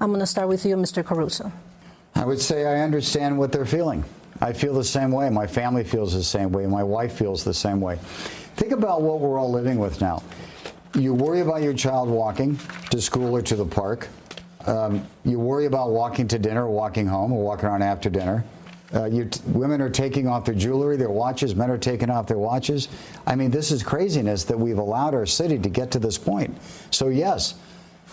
I'm 0.00 0.08
going 0.08 0.20
to 0.20 0.26
start 0.26 0.48
with 0.48 0.64
you, 0.66 0.76
Mr. 0.76 1.04
Caruso. 1.04 1.52
I 2.14 2.24
would 2.24 2.40
say 2.40 2.66
I 2.66 2.80
understand 2.80 3.38
what 3.38 3.52
they're 3.52 3.66
feeling. 3.66 4.04
I 4.40 4.52
feel 4.52 4.74
the 4.74 4.84
same 4.84 5.10
way. 5.10 5.30
My 5.30 5.46
family 5.46 5.84
feels 5.84 6.12
the 6.12 6.22
same 6.22 6.52
way. 6.52 6.66
My 6.66 6.82
wife 6.82 7.12
feels 7.12 7.44
the 7.44 7.54
same 7.54 7.80
way. 7.80 7.98
Think 8.56 8.72
about 8.72 9.02
what 9.02 9.20
we're 9.20 9.38
all 9.38 9.50
living 9.50 9.78
with 9.78 10.00
now. 10.00 10.22
You 10.94 11.14
worry 11.14 11.40
about 11.40 11.62
your 11.62 11.74
child 11.74 12.08
walking 12.08 12.58
to 12.90 13.00
school 13.00 13.36
or 13.36 13.42
to 13.42 13.56
the 13.56 13.64
park. 13.64 14.08
Um, 14.66 15.06
you 15.24 15.38
worry 15.38 15.66
about 15.66 15.90
walking 15.90 16.26
to 16.28 16.38
dinner, 16.38 16.64
or 16.64 16.70
walking 16.70 17.06
home, 17.06 17.32
or 17.32 17.42
walking 17.42 17.66
around 17.66 17.82
after 17.82 18.10
dinner. 18.10 18.44
Uh, 18.92 19.10
women 19.46 19.80
are 19.80 19.90
taking 19.90 20.28
off 20.28 20.44
their 20.44 20.54
jewelry, 20.54 20.96
their 20.96 21.10
watches. 21.10 21.56
Men 21.56 21.70
are 21.70 21.78
taking 21.78 22.08
off 22.08 22.26
their 22.26 22.38
watches. 22.38 22.88
I 23.26 23.34
mean, 23.34 23.50
this 23.50 23.72
is 23.72 23.82
craziness 23.82 24.44
that 24.44 24.58
we've 24.58 24.78
allowed 24.78 25.14
our 25.14 25.26
city 25.26 25.58
to 25.58 25.68
get 25.68 25.90
to 25.92 25.98
this 25.98 26.16
point. 26.16 26.56
So 26.90 27.08
yes, 27.08 27.54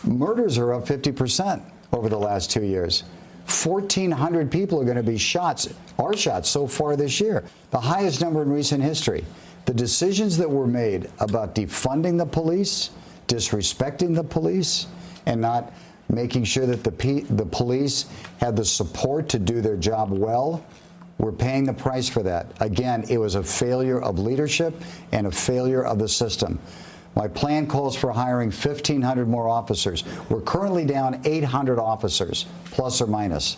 murders 0.03 0.58
are 0.58 0.74
up 0.74 0.86
50% 0.86 1.62
over 1.92 2.10
the 2.10 2.18
last 2.18 2.50
two 2.50 2.63
years. 2.63 3.03
1,400 3.46 4.50
people 4.50 4.82
are 4.82 4.86
going 4.86 4.98
to 4.98 5.03
be 5.03 5.18
shot, 5.18 5.68
are 6.00 6.15
shot 6.15 6.46
so 6.46 6.65
far 6.65 6.96
this 6.96 7.20
year, 7.20 7.44
the 7.72 7.80
highest 7.80 8.22
number 8.22 8.42
in 8.42 8.50
recent 8.50 8.82
history. 8.82 9.24
The 9.65 9.74
decisions 9.74 10.38
that 10.38 10.50
were 10.50 10.68
made 10.68 11.10
about 11.20 11.56
defunding 11.56 12.18
the 12.18 12.25
police, 12.25 12.89
disrespecting 13.27 14.15
the 14.15 14.24
police, 14.24 14.88
and 15.25 15.39
not 15.39 15.74
making 16.10 16.43
sure 16.43 16.65
that 16.65 16.83
the, 16.83 17.25
the 17.29 17.45
police 17.45 18.05
had 18.39 18.55
the 18.55 18.65
support 18.65 19.29
to 19.29 19.39
do 19.39 19.62
their 19.62 19.77
job 19.77 20.12
well, 20.12 20.63
we're 21.17 21.31
paying 21.31 21.63
the 21.63 21.74
price 21.74 22.10
for 22.10 22.24
that. 22.24 22.48
Again, 22.60 23.05
it 23.10 23.17
was 23.17 23.36
a 23.36 23.43
failure 23.43 24.01
of 24.01 24.19
leadership 24.19 24.74
and 25.12 25.27
a 25.27 25.31
failure 25.31 25.83
of 25.83 26.00
the 26.00 26.07
system. 26.07 26.60
My 27.15 27.27
plan 27.27 27.67
calls 27.67 27.95
for 27.95 28.12
hiring 28.12 28.50
1,500 28.50 29.27
more 29.27 29.48
officers. 29.48 30.03
We're 30.29 30.41
currently 30.41 30.86
down 30.86 31.22
800 31.24 31.79
officers, 31.79 32.48
plus 32.65 33.01
or 33.01 33.07
minus. 33.07 33.57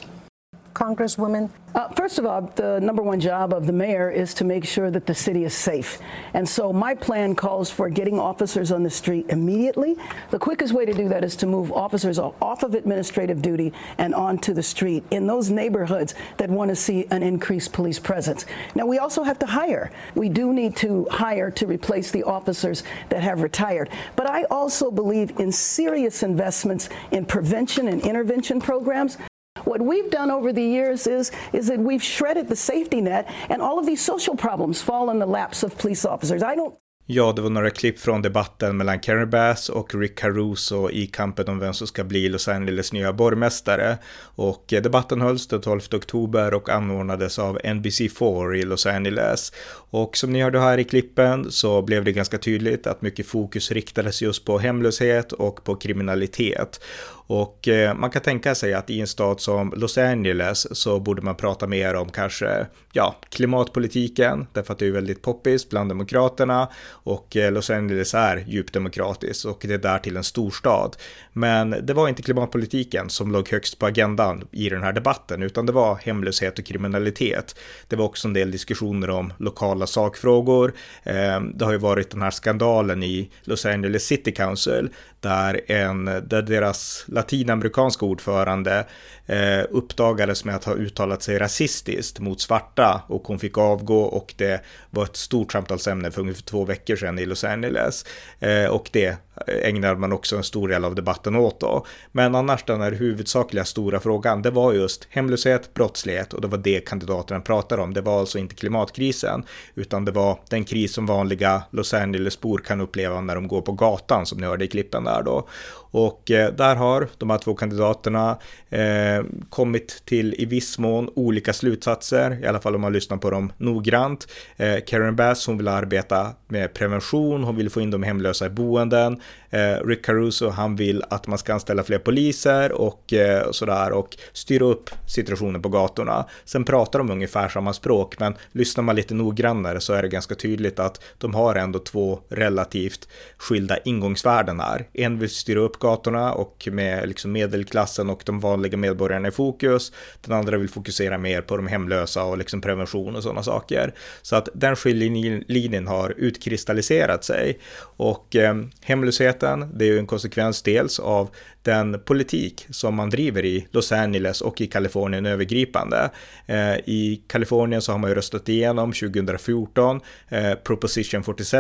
Congresswoman? 0.75 1.49
Uh, 1.73 1.87
first 1.89 2.19
of 2.19 2.25
all, 2.25 2.41
the 2.55 2.79
number 2.79 3.01
one 3.01 3.19
job 3.19 3.53
of 3.53 3.65
the 3.65 3.73
mayor 3.73 4.11
is 4.11 4.33
to 4.33 4.43
make 4.43 4.65
sure 4.65 4.91
that 4.91 5.05
the 5.05 5.15
city 5.15 5.45
is 5.45 5.53
safe. 5.53 5.99
And 6.33 6.47
so 6.47 6.71
my 6.71 6.93
plan 6.93 7.33
calls 7.33 7.71
for 7.71 7.89
getting 7.89 8.19
officers 8.19 8.71
on 8.71 8.83
the 8.83 8.89
street 8.89 9.25
immediately. 9.29 9.95
The 10.31 10.39
quickest 10.39 10.73
way 10.73 10.85
to 10.85 10.93
do 10.93 11.07
that 11.09 11.23
is 11.23 11.35
to 11.37 11.47
move 11.47 11.71
officers 11.71 12.19
off 12.19 12.63
of 12.63 12.75
administrative 12.75 13.41
duty 13.41 13.73
and 13.97 14.13
onto 14.13 14.53
the 14.53 14.63
street 14.63 15.03
in 15.11 15.25
those 15.25 15.49
neighborhoods 15.49 16.13
that 16.37 16.49
want 16.49 16.69
to 16.69 16.75
see 16.75 17.07
an 17.09 17.23
increased 17.23 17.71
police 17.71 17.99
presence. 17.99 18.45
Now, 18.75 18.85
we 18.85 18.97
also 18.99 19.23
have 19.23 19.39
to 19.39 19.45
hire. 19.45 19.91
We 20.13 20.27
do 20.27 20.53
need 20.53 20.75
to 20.77 21.07
hire 21.09 21.51
to 21.51 21.67
replace 21.67 22.11
the 22.11 22.23
officers 22.23 22.83
that 23.09 23.23
have 23.23 23.41
retired. 23.41 23.89
But 24.17 24.29
I 24.29 24.43
also 24.45 24.91
believe 24.91 25.39
in 25.39 25.51
serious 25.51 26.21
investments 26.21 26.89
in 27.11 27.25
prevention 27.25 27.87
and 27.87 28.01
intervention 28.01 28.59
programs 28.59 29.17
what 29.65 29.81
we've 29.81 30.09
done 30.09 30.31
over 30.31 30.53
the 30.53 30.63
years 30.63 31.07
is, 31.07 31.31
is 31.53 31.67
that 31.67 31.79
we've 31.79 32.03
shredded 32.03 32.47
the 32.47 32.55
safety 32.55 33.01
net 33.01 33.27
and 33.49 33.61
all 33.61 33.79
of 33.79 33.85
these 33.85 34.01
social 34.01 34.35
problems 34.35 34.81
fall 34.81 35.09
in 35.09 35.19
the 35.19 35.25
laps 35.25 35.63
of 35.63 35.77
police 35.77 36.05
officers. 36.05 36.43
I 36.43 36.55
don't 36.55 36.77
Ja, 37.07 37.33
det 37.35 37.41
var 37.41 37.49
några 37.49 37.69
klipp 37.69 37.99
från 37.99 38.21
debatten 38.21 38.77
mellan 38.77 38.99
Karen 38.99 39.29
Bass 39.29 39.69
och 39.69 39.95
Rick 39.95 40.19
Caruso 40.19 40.89
i 40.89 41.07
kampen 41.07 41.47
om 41.47 41.59
vem 41.59 41.73
som 41.73 41.87
ska 41.87 42.03
bli 42.03 42.29
Los 42.29 42.47
Angeles 42.47 42.93
nya 42.93 43.13
borgmästare. 43.13 43.97
Och 44.21 44.73
eh, 44.73 44.81
debatten 44.81 45.21
hölls 45.21 45.47
den 45.47 45.61
12 45.61 45.81
oktober 45.93 46.53
och 46.53 46.69
anordnades 46.69 47.39
av 47.39 47.59
NBC4 47.59 48.55
i 48.55 48.63
Los 48.63 48.85
Angeles. 48.85 49.51
Och 49.89 50.17
som 50.17 50.33
ni 50.33 50.41
hörde 50.41 50.59
här 50.59 50.77
i 50.77 50.83
klippen 50.83 51.51
så 51.51 51.81
blev 51.81 52.03
det 52.03 52.11
ganska 52.11 52.37
tydligt 52.37 52.87
att 52.87 53.01
mycket 53.01 53.27
fokus 53.27 53.71
riktades 53.71 54.21
just 54.21 54.45
på 54.45 54.59
hemlöshet 54.59 55.31
och 55.31 55.63
på 55.63 55.75
kriminalitet. 55.75 56.79
Och 57.27 57.67
eh, 57.67 57.95
man 57.95 58.09
kan 58.09 58.21
tänka 58.21 58.55
sig 58.55 58.73
att 58.73 58.89
i 58.89 59.01
en 59.01 59.07
stad 59.07 59.41
som 59.41 59.73
Los 59.75 59.97
Angeles 59.97 60.77
så 60.77 60.99
borde 60.99 61.21
man 61.21 61.35
prata 61.35 61.67
mer 61.67 61.95
om 61.95 62.09
kanske, 62.09 62.67
ja, 62.93 63.15
klimatpolitiken, 63.29 64.47
därför 64.53 64.73
att 64.73 64.79
det 64.79 64.87
är 64.87 64.91
väldigt 64.91 65.21
poppis 65.21 65.69
bland 65.69 65.89
demokraterna 65.89 66.69
och 67.05 67.35
eh, 67.35 67.51
Los 67.51 67.69
Angeles 67.69 68.13
är 68.13 68.43
djupt 68.47 68.73
demokratiskt 68.73 69.45
och 69.45 69.65
det 69.67 69.73
är 69.73 69.77
där 69.77 69.99
till 69.99 70.17
en 70.17 70.23
storstad. 70.23 70.95
Men 71.33 71.75
det 71.85 71.93
var 71.93 72.09
inte 72.09 72.21
klimatpolitiken 72.21 73.09
som 73.09 73.31
låg 73.31 73.49
högst 73.49 73.79
på 73.79 73.85
agendan 73.85 74.47
i 74.51 74.69
den 74.69 74.83
här 74.83 74.93
debatten, 74.93 75.43
utan 75.43 75.65
det 75.65 75.71
var 75.71 75.95
hemlöshet 75.95 76.59
och 76.59 76.65
kriminalitet. 76.65 77.55
Det 77.87 77.95
var 77.95 78.05
också 78.05 78.27
en 78.27 78.33
del 78.33 78.51
diskussioner 78.51 79.09
om 79.09 79.33
lokala 79.37 79.87
sakfrågor. 79.87 80.73
Eh, 81.03 81.41
det 81.41 81.65
har 81.65 81.71
ju 81.71 81.77
varit 81.77 82.11
den 82.11 82.21
här 82.21 82.31
skandalen 82.31 83.03
i 83.03 83.29
Los 83.43 83.65
Angeles 83.65 84.05
City 84.05 84.31
Council 84.31 84.89
där, 85.19 85.71
en, 85.71 86.05
där 86.05 86.41
deras 86.41 87.05
latinamerikanska 87.07 88.05
ordförande 88.05 88.85
eh, 89.25 89.65
uppdagades 89.69 90.45
med 90.45 90.55
att 90.55 90.63
ha 90.63 90.73
uttalat 90.73 91.23
sig 91.23 91.39
rasistiskt 91.39 92.19
mot 92.19 92.41
svarta 92.41 93.01
och 93.07 93.27
hon 93.27 93.39
fick 93.39 93.57
avgå 93.57 94.01
och 94.01 94.33
det 94.37 94.61
var 94.89 95.03
ett 95.03 95.15
stort 95.15 95.51
samtalsämne 95.51 96.11
för 96.11 96.21
ungefär 96.21 96.43
två 96.43 96.65
veckor 96.65 96.95
sedan 96.95 97.19
i 97.19 97.25
Los 97.25 97.43
Angeles. 97.43 98.05
Eh, 98.39 98.65
och 98.65 98.89
det 98.91 99.17
ägnade 99.47 99.95
man 99.95 100.13
också 100.13 100.37
en 100.37 100.43
stor 100.43 100.67
del 100.67 100.85
av 100.85 100.95
debatten 100.95 101.35
åt 101.35 101.59
då. 101.59 101.85
Men 102.11 102.35
annars 102.35 102.63
den 102.63 102.81
här 102.81 102.91
huvudsakliga 102.91 103.65
stora 103.65 103.99
frågan, 103.99 104.41
det 104.41 104.51
var 104.51 104.73
just 104.73 105.07
hemlöshet, 105.09 105.73
brottslighet 105.73 106.33
och 106.33 106.41
det 106.41 106.47
var 106.47 106.57
det 106.57 106.79
kandidaterna 106.79 107.39
pratade 107.39 107.81
om. 107.81 107.93
Det 107.93 108.01
var 108.01 108.19
alltså 108.19 108.39
inte 108.39 108.55
klimatkrisen, 108.55 109.43
utan 109.75 110.05
det 110.05 110.11
var 110.11 110.39
den 110.49 110.65
kris 110.65 110.93
som 110.93 111.05
vanliga 111.05 111.63
Los 111.71 111.93
Angeles-bor 111.93 112.57
kan 112.57 112.81
uppleva 112.81 113.21
när 113.21 113.35
de 113.35 113.47
går 113.47 113.61
på 113.61 113.71
gatan, 113.71 114.25
som 114.25 114.39
ni 114.39 114.47
hörde 114.47 114.65
i 114.65 114.67
klippen 114.67 115.03
där 115.03 115.23
då. 115.23 115.47
Och 115.95 116.31
eh, 116.31 116.53
där 116.53 116.75
har 116.75 117.07
de 117.17 117.29
här 117.29 117.37
två 117.37 117.55
kandidaterna 117.55 118.37
eh, 118.69 119.23
kommit 119.49 120.03
till 120.05 120.35
i 120.37 120.45
viss 120.45 120.79
mån 120.79 121.09
olika 121.15 121.53
slutsatser, 121.53 122.43
i 122.43 122.47
alla 122.47 122.59
fall 122.59 122.75
om 122.75 122.81
man 122.81 122.93
lyssnar 122.93 123.17
på 123.17 123.29
dem 123.29 123.51
noggrant. 123.57 124.27
Eh, 124.57 124.75
Karen 124.87 125.15
Bass, 125.15 125.47
hon 125.47 125.57
vill 125.57 125.67
arbeta 125.67 126.31
med 126.47 126.73
prevention, 126.73 127.43
hon 127.43 127.55
vill 127.55 127.69
få 127.69 127.81
in 127.81 127.91
de 127.91 128.03
hemlösa 128.03 128.45
i 128.45 128.49
boenden. 128.49 129.21
Eh, 129.49 129.87
Rick 129.87 130.05
Caruso, 130.05 130.49
han 130.49 130.75
vill 130.75 131.03
att 131.09 131.27
man 131.27 131.37
ska 131.37 131.53
anställa 131.53 131.83
fler 131.83 131.97
poliser 131.97 132.71
och 132.71 133.13
eh, 133.13 133.51
sådär 133.51 133.91
och 133.91 134.17
styra 134.33 134.65
upp 134.65 134.89
situationen 135.07 135.61
på 135.61 135.69
gatorna. 135.69 136.25
Sen 136.45 136.63
pratar 136.63 136.99
de 136.99 137.11
ungefär 137.11 137.49
samma 137.49 137.73
språk, 137.73 138.19
men 138.19 138.35
lyssnar 138.51 138.83
man 138.83 138.95
lite 138.95 139.13
noggrannare 139.13 139.79
så 139.79 139.93
är 139.93 140.01
det 140.01 140.07
ganska 140.07 140.35
tydligt 140.35 140.79
att 140.79 141.03
de 141.17 141.33
har 141.35 141.55
ändå 141.55 141.79
två 141.79 142.19
relativt 142.29 143.07
skilda 143.37 143.77
ingångsvärden 143.77 144.59
här. 144.59 144.87
En 144.93 145.19
vill 145.19 145.29
styra 145.29 145.59
upp 145.59 145.79
gatorna 145.85 146.33
och 146.33 146.67
med 146.71 147.07
liksom 147.07 147.31
medelklassen 147.31 148.09
och 148.09 148.23
de 148.25 148.39
vanliga 148.39 148.77
medborgarna 148.77 149.27
i 149.27 149.31
fokus. 149.31 149.91
Den 150.21 150.37
andra 150.37 150.57
vill 150.57 150.69
fokusera 150.69 151.17
mer 151.17 151.41
på 151.41 151.57
de 151.57 151.67
hemlösa 151.67 152.23
och 152.23 152.37
liksom 152.37 152.61
prevention 152.61 153.15
och 153.15 153.23
sådana 153.23 153.43
saker. 153.43 153.93
Så 154.21 154.35
att 154.35 154.49
den 154.53 154.75
skiljelinjen 154.75 155.87
har 155.87 156.13
utkristalliserat 156.17 157.23
sig 157.23 157.59
och 157.97 158.35
eh, 158.35 158.55
hemlösheten, 158.81 159.77
det 159.77 159.85
är 159.85 159.89
ju 159.89 159.99
en 159.99 160.07
konsekvens 160.07 160.61
dels 160.61 160.99
av 160.99 161.29
den 161.65 161.99
politik 161.99 162.67
som 162.69 162.95
man 162.95 163.09
driver 163.09 163.45
i 163.45 163.67
Los 163.71 163.91
Angeles 163.91 164.41
och 164.41 164.61
i 164.61 164.67
Kalifornien 164.67 165.25
övergripande. 165.25 166.09
Eh, 166.45 166.75
I 166.75 167.21
Kalifornien 167.27 167.81
så 167.81 167.91
har 167.91 167.99
man 167.99 168.09
ju 168.09 168.15
röstat 168.15 168.49
igenom 168.49 168.93
2014 168.93 170.01
eh, 170.29 170.53
Proposition 170.53 171.23
47 171.23 171.57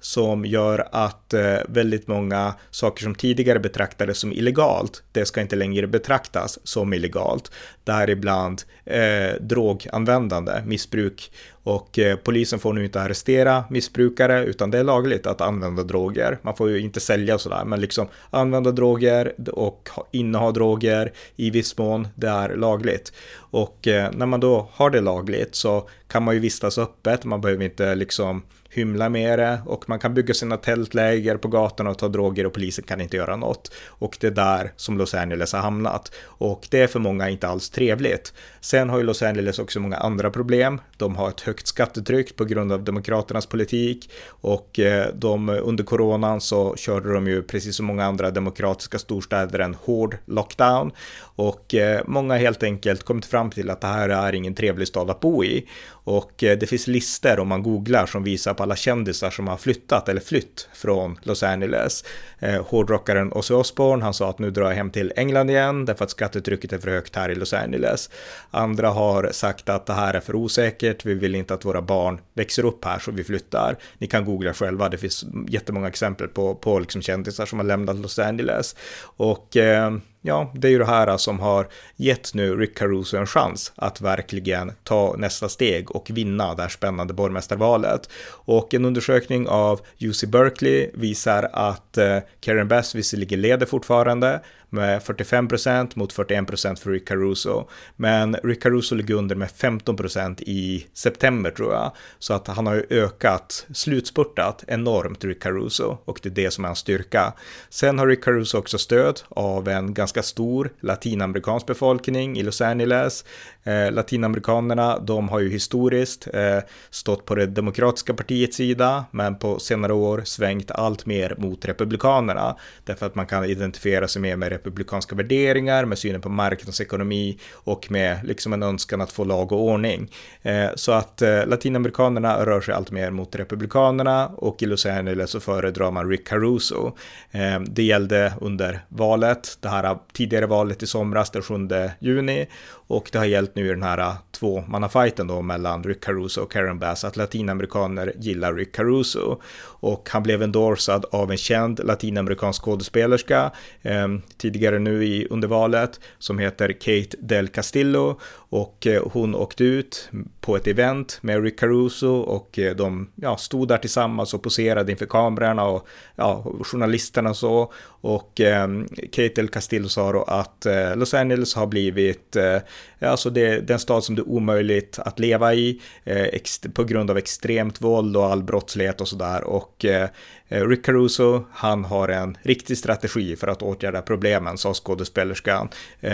som 0.00 0.44
gör 0.44 0.88
att 0.92 1.34
eh, 1.34 1.56
väldigt 1.68 2.08
många 2.08 2.54
saker 2.70 3.02
som 3.02 3.14
tidigare 3.14 3.58
betraktades 3.58 4.18
som 4.18 4.32
illegalt, 4.32 5.02
det 5.12 5.26
ska 5.26 5.40
inte 5.40 5.56
längre 5.56 5.86
betraktas 5.86 6.58
som 6.64 6.92
illegalt. 6.92 7.52
Däribland 7.84 8.62
eh, 8.84 9.40
droganvändande, 9.40 10.52
missbruk 10.66 11.30
och 11.62 11.98
eh, 11.98 12.16
polisen 12.16 12.58
får 12.58 12.72
nu 12.72 12.84
inte 12.84 13.00
arrestera 13.00 13.64
missbrukare 13.70 14.44
utan 14.44 14.70
det 14.70 14.78
är 14.78 14.84
lagligt 14.84 15.26
att 15.26 15.40
använda 15.40 15.82
droger. 15.82 16.38
Man 16.42 16.56
får 16.56 16.70
ju 16.70 16.80
inte 16.80 17.00
sälja 17.00 17.38
sådär 17.38 17.64
men 17.64 17.80
liksom 17.80 18.08
använda 18.30 18.70
droger 18.70 19.32
och 19.52 19.88
inneha 20.10 20.50
droger 20.50 21.12
i 21.36 21.50
viss 21.50 21.78
mån, 21.78 22.08
det 22.14 22.28
är 22.28 22.56
lagligt. 22.56 23.12
Och 23.36 23.88
eh, 23.88 24.10
när 24.12 24.26
man 24.26 24.40
då 24.40 24.68
har 24.72 24.90
det 24.90 25.00
lagligt 25.00 25.54
så 25.54 25.88
kan 26.08 26.22
man 26.22 26.34
ju 26.34 26.40
vistas 26.40 26.78
öppet, 26.78 27.24
man 27.24 27.40
behöver 27.40 27.64
inte 27.64 27.94
liksom 27.94 28.42
hymla 28.70 29.08
med 29.08 29.38
det 29.38 29.60
och 29.66 29.88
man 29.88 29.98
kan 29.98 30.14
bygga 30.14 30.34
sina 30.34 30.56
tältläger 30.56 31.36
på 31.36 31.48
gatorna 31.48 31.90
och 31.90 31.98
ta 31.98 32.08
droger 32.08 32.46
och 32.46 32.52
polisen 32.52 32.84
kan 32.84 33.00
inte 33.00 33.16
göra 33.16 33.36
något. 33.36 33.72
Och 33.86 34.16
det 34.20 34.26
är 34.26 34.30
där 34.30 34.72
som 34.76 34.98
Los 34.98 35.14
Angeles 35.14 35.52
har 35.52 35.60
hamnat. 35.60 36.12
Och 36.24 36.66
det 36.70 36.82
är 36.82 36.86
för 36.86 36.98
många 36.98 37.30
inte 37.30 37.48
alls 37.48 37.70
trevligt. 37.70 38.32
Sen 38.60 38.90
har 38.90 38.98
ju 38.98 39.04
Los 39.04 39.22
Angeles 39.22 39.58
också 39.58 39.80
många 39.80 39.96
andra 39.96 40.30
problem. 40.30 40.80
De 40.96 41.16
har 41.16 41.28
ett 41.28 41.40
högt 41.40 41.66
skattetryck 41.66 42.36
på 42.36 42.44
grund 42.44 42.72
av 42.72 42.84
demokraternas 42.84 43.46
politik 43.46 44.10
och 44.26 44.78
eh, 44.78 45.06
de, 45.14 45.48
under 45.48 45.84
coronan 45.84 46.40
så 46.40 46.76
körde 46.76 47.12
de 47.12 47.26
ju 47.26 47.42
precis 47.42 47.76
som 47.76 47.86
många 47.86 48.04
andra 48.04 48.30
demokratiska 48.30 48.98
storstäder 48.98 49.58
en 49.58 49.74
hård 49.74 50.16
lockdown 50.26 50.92
och 51.20 51.74
eh, 51.74 52.02
många 52.06 52.36
helt 52.36 52.62
enkelt 52.62 53.02
kommit 53.02 53.26
fram 53.26 53.50
till 53.50 53.70
att 53.70 53.80
det 53.80 53.86
här 53.86 54.08
är 54.08 54.34
ingen 54.34 54.54
trevlig 54.54 54.88
stad 54.88 55.10
att 55.10 55.20
bo 55.20 55.44
i. 55.44 55.68
Och 55.90 56.44
eh, 56.44 56.58
det 56.58 56.66
finns 56.66 56.86
listor 56.86 57.38
om 57.38 57.48
man 57.48 57.62
googlar 57.62 58.06
som 58.06 58.24
visar 58.24 58.54
på 58.60 58.64
alla 58.64 58.76
kändisar 58.76 59.30
som 59.30 59.48
har 59.48 59.56
flyttat 59.56 60.08
eller 60.08 60.20
flytt 60.20 60.68
från 60.72 61.18
Los 61.22 61.42
Angeles. 61.42 62.04
Eh, 62.38 62.66
hårdrockaren 62.66 63.32
Ozzy 63.32 63.54
Osbourne, 63.54 64.04
han 64.04 64.14
sa 64.14 64.30
att 64.30 64.38
nu 64.38 64.50
drar 64.50 64.68
jag 64.68 64.76
hem 64.76 64.90
till 64.90 65.12
England 65.16 65.50
igen 65.50 65.84
därför 65.84 66.04
att 66.04 66.10
skattetrycket 66.10 66.72
är 66.72 66.78
för 66.78 66.90
högt 66.90 67.16
här 67.16 67.28
i 67.28 67.34
Los 67.34 67.52
Angeles. 67.52 68.10
Andra 68.50 68.88
har 68.88 69.28
sagt 69.32 69.68
att 69.68 69.86
det 69.86 69.92
här 69.92 70.14
är 70.14 70.20
för 70.20 70.34
osäkert, 70.34 71.04
vi 71.04 71.14
vill 71.14 71.34
inte 71.34 71.54
att 71.54 71.64
våra 71.64 71.82
barn 71.82 72.20
växer 72.34 72.64
upp 72.64 72.84
här 72.84 72.98
så 72.98 73.10
vi 73.10 73.24
flyttar. 73.24 73.76
Ni 73.98 74.06
kan 74.06 74.24
googla 74.24 74.54
själva, 74.54 74.88
det 74.88 74.98
finns 74.98 75.24
jättemånga 75.48 75.88
exempel 75.88 76.28
på, 76.28 76.54
på 76.54 76.78
liksom 76.78 77.02
kändisar 77.02 77.46
som 77.46 77.58
har 77.58 77.66
lämnat 77.66 77.96
Los 77.96 78.18
Angeles. 78.18 78.76
Och 79.02 79.56
eh, 79.56 79.92
ja, 80.22 80.52
det 80.54 80.68
är 80.68 80.72
ju 80.72 80.78
det 80.78 80.86
här 80.86 81.16
som 81.16 81.40
har 81.40 81.68
gett 81.96 82.34
nu 82.34 82.56
Rick 82.56 82.78
Caruso 82.78 83.16
en 83.16 83.26
chans 83.26 83.72
att 83.76 84.00
verkligen 84.00 84.72
ta 84.84 85.14
nästa 85.18 85.48
steg 85.48 85.90
och 85.90 86.10
vinna 86.10 86.54
det 86.54 86.62
här 86.62 86.68
spännande 86.68 87.14
borgmästarvalet. 87.14 88.10
Och 88.28 88.74
en 88.74 88.84
undersökning 88.84 89.48
av 89.48 89.80
UC 90.00 90.24
Berkeley 90.24 90.90
visar 90.94 91.50
att 91.52 91.98
eh, 91.98 92.18
Karen 92.40 92.68
Bass 92.68 92.94
visserligen 92.94 93.40
leder 93.40 93.66
fortfarande, 93.66 94.40
med 94.70 95.02
45 95.02 95.48
procent 95.48 95.96
mot 95.96 96.12
41 96.12 96.46
procent 96.46 96.78
för 96.78 96.90
Rick 96.90 97.08
Caruso. 97.08 97.68
Men 97.96 98.34
Rick 98.34 98.62
Caruso 98.62 98.94
ligger 98.94 99.14
under 99.14 99.36
med 99.36 99.50
15 99.50 99.96
procent 99.96 100.40
i 100.40 100.86
september 100.94 101.50
tror 101.50 101.72
jag. 101.72 101.92
Så 102.18 102.34
att 102.34 102.46
han 102.46 102.66
har 102.66 102.74
ju 102.74 102.86
ökat, 102.90 103.66
slutspurtat 103.74 104.64
enormt 104.66 105.24
Rick 105.24 105.42
Caruso 105.42 105.98
och 106.04 106.20
det 106.22 106.28
är 106.28 106.34
det 106.44 106.50
som 106.50 106.64
är 106.64 106.68
hans 106.68 106.78
styrka. 106.78 107.32
Sen 107.68 107.98
har 107.98 108.06
Rick 108.06 108.24
Caruso 108.24 108.58
också 108.58 108.78
stöd 108.78 109.20
av 109.28 109.68
en 109.68 109.94
ganska 109.94 110.22
stor 110.22 110.70
latinamerikansk 110.80 111.66
befolkning 111.66 112.38
i 112.38 112.42
Los 112.42 112.60
Angeles. 112.60 113.24
Eh, 113.64 113.92
latinamerikanerna, 113.92 114.98
de 114.98 115.28
har 115.28 115.40
ju 115.40 115.50
historiskt 115.50 116.28
eh, 116.34 116.58
stått 116.90 117.24
på 117.24 117.34
det 117.34 117.46
demokratiska 117.46 118.14
partiets 118.14 118.56
sida, 118.56 119.04
men 119.10 119.38
på 119.38 119.58
senare 119.58 119.92
år 119.92 120.22
svängt 120.24 120.70
allt 120.70 121.06
mer 121.06 121.34
mot 121.38 121.64
republikanerna, 121.64 122.56
därför 122.84 123.06
att 123.06 123.14
man 123.14 123.26
kan 123.26 123.44
identifiera 123.44 124.08
sig 124.08 124.22
mer 124.22 124.36
med 124.36 124.52
republikanska 124.60 125.14
värderingar, 125.14 125.84
med 125.84 125.98
synen 125.98 126.20
på 126.20 126.28
marknadsekonomi 126.28 127.38
och 127.52 127.90
med 127.90 128.18
liksom 128.24 128.52
en 128.52 128.62
önskan 128.62 129.00
att 129.00 129.12
få 129.12 129.24
lag 129.24 129.52
och 129.52 129.64
ordning. 129.64 130.10
Eh, 130.42 130.68
så 130.74 130.92
att 130.92 131.22
eh, 131.22 131.46
latinamerikanerna 131.46 132.46
rör 132.46 132.60
sig 132.60 132.74
allt 132.74 132.90
mer 132.90 133.10
mot 133.10 133.34
republikanerna 133.34 134.28
och 134.28 134.62
i 134.62 134.66
Los 134.66 134.86
Angeles 134.86 135.30
så 135.30 135.40
föredrar 135.40 135.90
man 135.90 136.08
Rick 136.08 136.28
Caruso. 136.28 136.92
Eh, 137.30 137.60
det 137.60 137.82
gällde 137.82 138.32
under 138.40 138.80
valet, 138.88 139.58
det 139.60 139.68
här 139.68 139.98
tidigare 140.12 140.46
valet 140.46 140.82
i 140.82 140.86
somras 140.86 141.30
den 141.30 141.42
7 141.42 141.54
juni 141.98 142.46
och 142.90 143.08
det 143.12 143.18
har 143.18 143.24
gällt 143.24 143.54
nu 143.54 143.66
i 143.66 143.68
den 143.68 143.82
här 143.82 143.98
äh, 143.98 144.14
tvåmannafajten 144.30 145.26
då 145.26 145.42
mellan 145.42 145.84
Rick 145.84 146.04
Caruso 146.04 146.42
och 146.42 146.52
Karen 146.52 146.78
Bass. 146.78 147.04
Att 147.04 147.16
latinamerikaner 147.16 148.12
gillar 148.16 148.54
Rick 148.54 148.74
Caruso. 148.74 149.40
Och 149.62 150.08
han 150.12 150.22
blev 150.22 150.42
endorsad 150.42 151.04
av 151.10 151.30
en 151.30 151.36
känd 151.36 151.80
latinamerikansk 151.84 152.62
skådespelerska 152.62 153.50
eh, 153.82 154.08
tidigare 154.36 154.78
nu 154.78 155.04
i 155.04 155.26
under 155.30 155.48
valet 155.48 156.00
som 156.18 156.38
heter 156.38 156.72
Kate 156.72 157.16
Del 157.18 157.48
Castillo. 157.48 158.20
Och 158.32 158.86
eh, 158.86 159.02
hon 159.12 159.34
åkte 159.34 159.64
ut 159.64 160.10
på 160.40 160.56
ett 160.56 160.66
event 160.66 161.18
med 161.20 161.42
Rick 161.42 161.60
Caruso 161.60 162.08
och 162.08 162.58
eh, 162.58 162.76
de 162.76 163.10
ja, 163.14 163.36
stod 163.36 163.68
där 163.68 163.78
tillsammans 163.78 164.34
och 164.34 164.42
poserade 164.42 164.92
inför 164.92 165.06
kamerorna 165.06 165.64
och 165.64 165.88
ja, 166.16 166.52
journalisterna 166.62 167.30
och 167.30 167.36
så. 167.36 167.72
Och 168.00 168.40
eh, 168.40 168.68
Kate 169.12 169.34
Del 169.34 169.48
Castillo 169.48 169.88
sa 169.88 170.12
då 170.12 170.22
att 170.22 170.66
eh, 170.66 170.96
Los 170.96 171.14
Angeles 171.14 171.54
har 171.54 171.66
blivit, 171.66 172.36
eh, 172.36 172.58
alltså 173.00 173.30
det, 173.30 173.60
den 173.60 173.78
stad 173.78 174.04
som 174.04 174.14
det 174.14 174.22
är 174.22 174.28
omöjligt 174.28 174.98
att 174.98 175.18
leva 175.18 175.54
i 175.54 175.80
eh, 176.04 176.26
på 176.74 176.84
grund 176.84 177.10
av 177.10 177.18
extremt 177.18 177.80
våld 177.80 178.16
och 178.16 178.24
all 178.24 178.42
brottslighet 178.42 179.00
och 179.00 179.08
sådär. 179.08 179.44
Och 179.44 179.84
Eh, 179.84 180.08
Eh, 180.50 180.68
Rick 180.68 180.86
Caruso, 180.86 181.44
han 181.52 181.84
har 181.84 182.08
en 182.08 182.36
riktig 182.42 182.78
strategi 182.78 183.36
för 183.36 183.48
att 183.48 183.62
åtgärda 183.62 184.02
problemen, 184.02 184.58
sa 184.58 184.74
skådespelerskan 184.74 185.68
eh, 186.00 186.12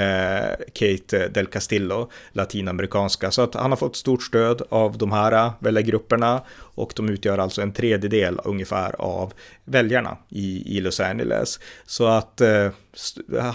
Kate 0.72 1.28
Del 1.28 1.46
Castillo, 1.46 2.10
latinamerikanska. 2.32 3.30
Så 3.30 3.42
att 3.42 3.54
han 3.54 3.72
har 3.72 3.76
fått 3.76 3.96
stort 3.96 4.22
stöd 4.22 4.62
av 4.68 4.98
de 4.98 5.12
här 5.12 5.32
eh, 5.32 5.52
väljargrupperna 5.58 6.42
och 6.76 6.92
de 6.96 7.08
utgör 7.08 7.38
alltså 7.38 7.62
en 7.62 7.72
tredjedel 7.72 8.40
ungefär 8.44 8.94
av 8.98 9.32
väljarna 9.64 10.16
i, 10.28 10.76
i 10.76 10.80
Los 10.80 11.00
Angeles. 11.00 11.60
Så 11.86 12.06
att 12.06 12.40
eh, 12.40 12.68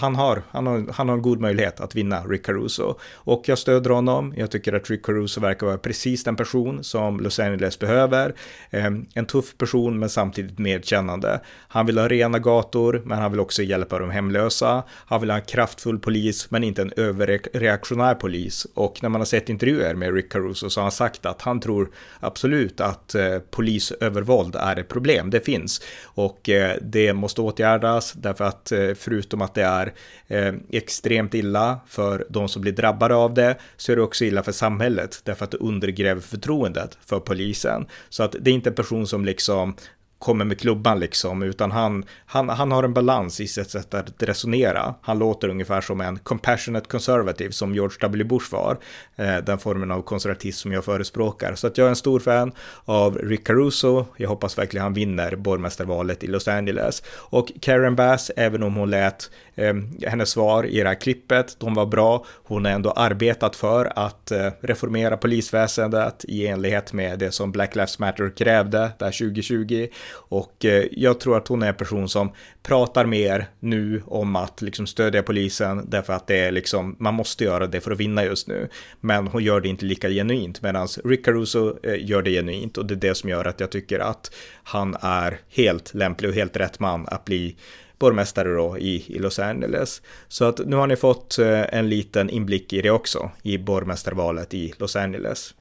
han, 0.00 0.14
har, 0.14 0.42
han, 0.50 0.66
har, 0.66 0.92
han 0.92 1.08
har 1.08 1.16
en 1.16 1.22
god 1.22 1.40
möjlighet 1.40 1.80
att 1.80 1.94
vinna 1.94 2.24
Rick 2.24 2.46
Caruso. 2.46 2.94
Och 3.14 3.42
jag 3.46 3.58
stöder 3.58 3.90
honom. 3.90 4.34
Jag 4.36 4.50
tycker 4.50 4.72
att 4.72 4.90
Rick 4.90 5.06
Caruso 5.06 5.40
verkar 5.40 5.66
vara 5.66 5.78
precis 5.78 6.24
den 6.24 6.36
person 6.36 6.84
som 6.84 7.20
Los 7.20 7.38
Angeles 7.38 7.78
behöver. 7.78 8.34
Eh, 8.70 8.90
en 9.14 9.26
tuff 9.26 9.58
person 9.58 9.98
men 9.98 10.08
samtidigt 10.08 10.58
medkännande. 10.72 11.40
Han 11.68 11.86
vill 11.86 11.98
ha 11.98 12.08
rena 12.08 12.38
gator 12.38 13.02
men 13.04 13.18
han 13.18 13.30
vill 13.30 13.40
också 13.40 13.62
hjälpa 13.62 13.98
de 13.98 14.10
hemlösa. 14.10 14.82
Han 14.88 15.20
vill 15.20 15.30
ha 15.30 15.38
en 15.38 15.44
kraftfull 15.44 15.98
polis 15.98 16.50
men 16.50 16.64
inte 16.64 16.82
en 16.82 16.92
överreaktionär 16.96 18.14
polis. 18.14 18.66
Och 18.74 19.02
när 19.02 19.08
man 19.08 19.20
har 19.20 19.26
sett 19.26 19.48
intervjuer 19.48 19.94
med 19.94 20.14
Rick 20.14 20.32
Caruso 20.32 20.70
så 20.70 20.80
har 20.80 20.82
han 20.82 20.92
sagt 20.92 21.26
att 21.26 21.42
han 21.42 21.60
tror 21.60 21.90
absolut 22.20 22.80
att 22.80 23.14
eh, 23.14 23.38
polisövervåld 23.38 24.56
är 24.56 24.76
ett 24.76 24.88
problem. 24.88 25.30
Det 25.30 25.40
finns 25.40 25.82
och 26.04 26.48
eh, 26.48 26.76
det 26.82 27.12
måste 27.12 27.40
åtgärdas 27.40 28.12
därför 28.12 28.44
att 28.44 28.72
eh, 28.72 28.94
förutom 28.94 29.42
att 29.42 29.54
det 29.54 29.62
är 29.62 29.92
eh, 30.28 30.54
extremt 30.70 31.34
illa 31.34 31.80
för 31.86 32.26
de 32.28 32.48
som 32.48 32.62
blir 32.62 32.72
drabbade 32.72 33.14
av 33.14 33.34
det 33.34 33.56
så 33.76 33.92
är 33.92 33.96
det 33.96 34.02
också 34.02 34.24
illa 34.24 34.42
för 34.42 34.52
samhället 34.52 35.20
därför 35.24 35.44
att 35.44 35.50
det 35.50 35.56
undergräver 35.56 36.20
förtroendet 36.20 36.98
för 37.06 37.20
polisen. 37.20 37.86
Så 38.08 38.22
att 38.22 38.36
det 38.40 38.50
är 38.50 38.54
inte 38.54 38.70
en 38.70 38.74
person 38.74 39.06
som 39.06 39.24
liksom 39.24 39.74
kommer 40.22 40.44
med 40.44 40.60
klubban 40.60 41.00
liksom, 41.00 41.42
utan 41.42 41.70
han, 41.70 42.04
han, 42.26 42.48
han 42.48 42.72
har 42.72 42.82
en 42.82 42.94
balans 42.94 43.40
i 43.40 43.46
sitt 43.48 43.70
sätt 43.70 43.94
att 43.94 44.22
resonera. 44.22 44.94
Han 45.02 45.18
låter 45.18 45.48
ungefär 45.48 45.80
som 45.80 46.00
en 46.00 46.18
compassionate 46.18 46.88
conservative 46.88 47.52
som 47.52 47.74
George 47.74 47.96
W. 48.00 48.24
Bush 48.24 48.52
var, 48.52 48.78
eh, 49.16 49.36
den 49.36 49.58
formen 49.58 49.90
av 49.90 50.02
konservatism 50.02 50.62
som 50.62 50.72
jag 50.72 50.84
förespråkar. 50.84 51.54
Så 51.54 51.66
att 51.66 51.78
jag 51.78 51.84
är 51.84 51.88
en 51.88 51.96
stor 51.96 52.20
fan 52.20 52.52
av 52.84 53.18
Rick 53.18 53.46
Caruso. 53.46 54.06
Jag 54.16 54.28
hoppas 54.28 54.58
verkligen 54.58 54.82
han 54.82 54.94
vinner 54.94 55.36
borgmästarvalet 55.36 56.24
i 56.24 56.26
Los 56.26 56.48
Angeles. 56.48 57.02
Och 57.08 57.52
Karen 57.60 57.96
Bass, 57.96 58.30
även 58.36 58.62
om 58.62 58.74
hon 58.74 58.90
lät 58.90 59.30
eh, 59.54 59.74
hennes 60.06 60.30
svar 60.30 60.66
i 60.66 60.80
det 60.80 60.88
här 60.88 61.00
klippet, 61.00 61.56
de 61.58 61.74
var 61.74 61.86
bra. 61.86 62.24
Hon 62.44 62.64
har 62.64 62.72
ändå 62.72 62.90
arbetat 62.90 63.56
för 63.56 63.92
att 63.96 64.30
eh, 64.30 64.48
reformera 64.60 65.16
polisväsendet 65.16 66.24
i 66.28 66.46
enlighet 66.46 66.92
med 66.92 67.18
det 67.18 67.32
som 67.32 67.52
Black 67.52 67.74
Lives 67.74 67.98
Matter 67.98 68.36
krävde 68.36 68.90
där 68.98 69.12
2020. 69.12 69.88
Och 70.14 70.64
eh, 70.64 70.84
jag 70.92 71.20
tror 71.20 71.36
att 71.36 71.48
hon 71.48 71.62
är 71.62 71.68
en 71.68 71.74
person 71.74 72.08
som 72.08 72.32
pratar 72.62 73.06
mer 73.06 73.46
nu 73.60 74.02
om 74.06 74.36
att 74.36 74.62
liksom 74.62 74.86
stödja 74.86 75.22
polisen 75.22 75.90
därför 75.90 76.12
att 76.12 76.26
det 76.26 76.38
är 76.38 76.52
liksom, 76.52 76.96
man 76.98 77.14
måste 77.14 77.44
göra 77.44 77.66
det 77.66 77.80
för 77.80 77.90
att 77.90 78.00
vinna 78.00 78.24
just 78.24 78.48
nu. 78.48 78.68
Men 79.00 79.26
hon 79.26 79.44
gör 79.44 79.60
det 79.60 79.68
inte 79.68 79.84
lika 79.84 80.08
genuint 80.08 80.62
medan 80.62 80.88
Rick 81.04 81.24
Caruso 81.24 81.78
eh, 81.82 82.04
gör 82.04 82.22
det 82.22 82.30
genuint 82.30 82.78
och 82.78 82.86
det 82.86 82.94
är 82.94 82.96
det 82.96 83.14
som 83.14 83.30
gör 83.30 83.44
att 83.44 83.60
jag 83.60 83.70
tycker 83.70 83.98
att 83.98 84.34
han 84.62 84.96
är 85.00 85.40
helt 85.48 85.94
lämplig 85.94 86.28
och 86.28 86.34
helt 86.34 86.56
rätt 86.56 86.80
man 86.80 87.08
att 87.08 87.24
bli 87.24 87.56
borgmästare 87.98 88.54
då 88.54 88.78
i, 88.78 89.04
i 89.06 89.18
Los 89.18 89.38
Angeles. 89.38 90.02
Så 90.28 90.44
att 90.44 90.58
nu 90.66 90.76
har 90.76 90.86
ni 90.86 90.96
fått 90.96 91.38
eh, 91.38 91.74
en 91.74 91.88
liten 91.88 92.30
inblick 92.30 92.72
i 92.72 92.82
det 92.82 92.90
också 92.90 93.30
i 93.42 93.58
borgmästarvalet 93.58 94.54
i 94.54 94.72
Los 94.78 94.96
Angeles. 94.96 95.54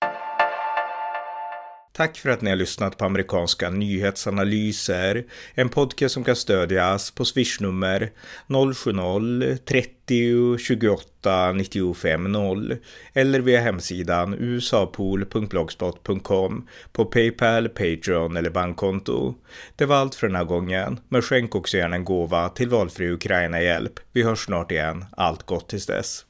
Tack 1.93 2.17
för 2.17 2.29
att 2.29 2.41
ni 2.41 2.49
har 2.49 2.57
lyssnat 2.57 2.97
på 2.97 3.05
amerikanska 3.05 3.69
nyhetsanalyser. 3.69 5.25
En 5.53 5.69
podcast 5.69 6.13
som 6.13 6.23
kan 6.23 6.35
stödjas 6.35 7.11
på 7.11 7.25
swishnummer 7.25 8.11
070-30 8.47 10.57
28 10.57 11.51
95 11.51 12.31
0 12.31 12.77
eller 13.13 13.39
via 13.39 13.61
hemsidan 13.61 14.33
usapool.blogspot.com 14.33 16.67
på 16.91 17.05
Paypal, 17.05 17.69
Patreon 17.69 18.37
eller 18.37 18.49
bankkonto. 18.49 19.35
Det 19.75 19.85
var 19.85 19.95
allt 19.95 20.15
för 20.15 20.27
den 20.27 20.35
här 20.35 20.45
gången, 20.45 20.99
men 21.09 21.21
skänk 21.21 21.55
också 21.55 21.77
gärna 21.77 21.95
en 21.95 22.05
gåva 22.05 22.49
till 22.49 22.69
valfri 22.69 23.11
Ukraina-hjälp. 23.11 23.99
Vi 24.11 24.23
hörs 24.23 24.45
snart 24.45 24.71
igen. 24.71 25.05
Allt 25.11 25.43
gott 25.43 25.69
tills 25.69 25.85
dess. 25.85 26.25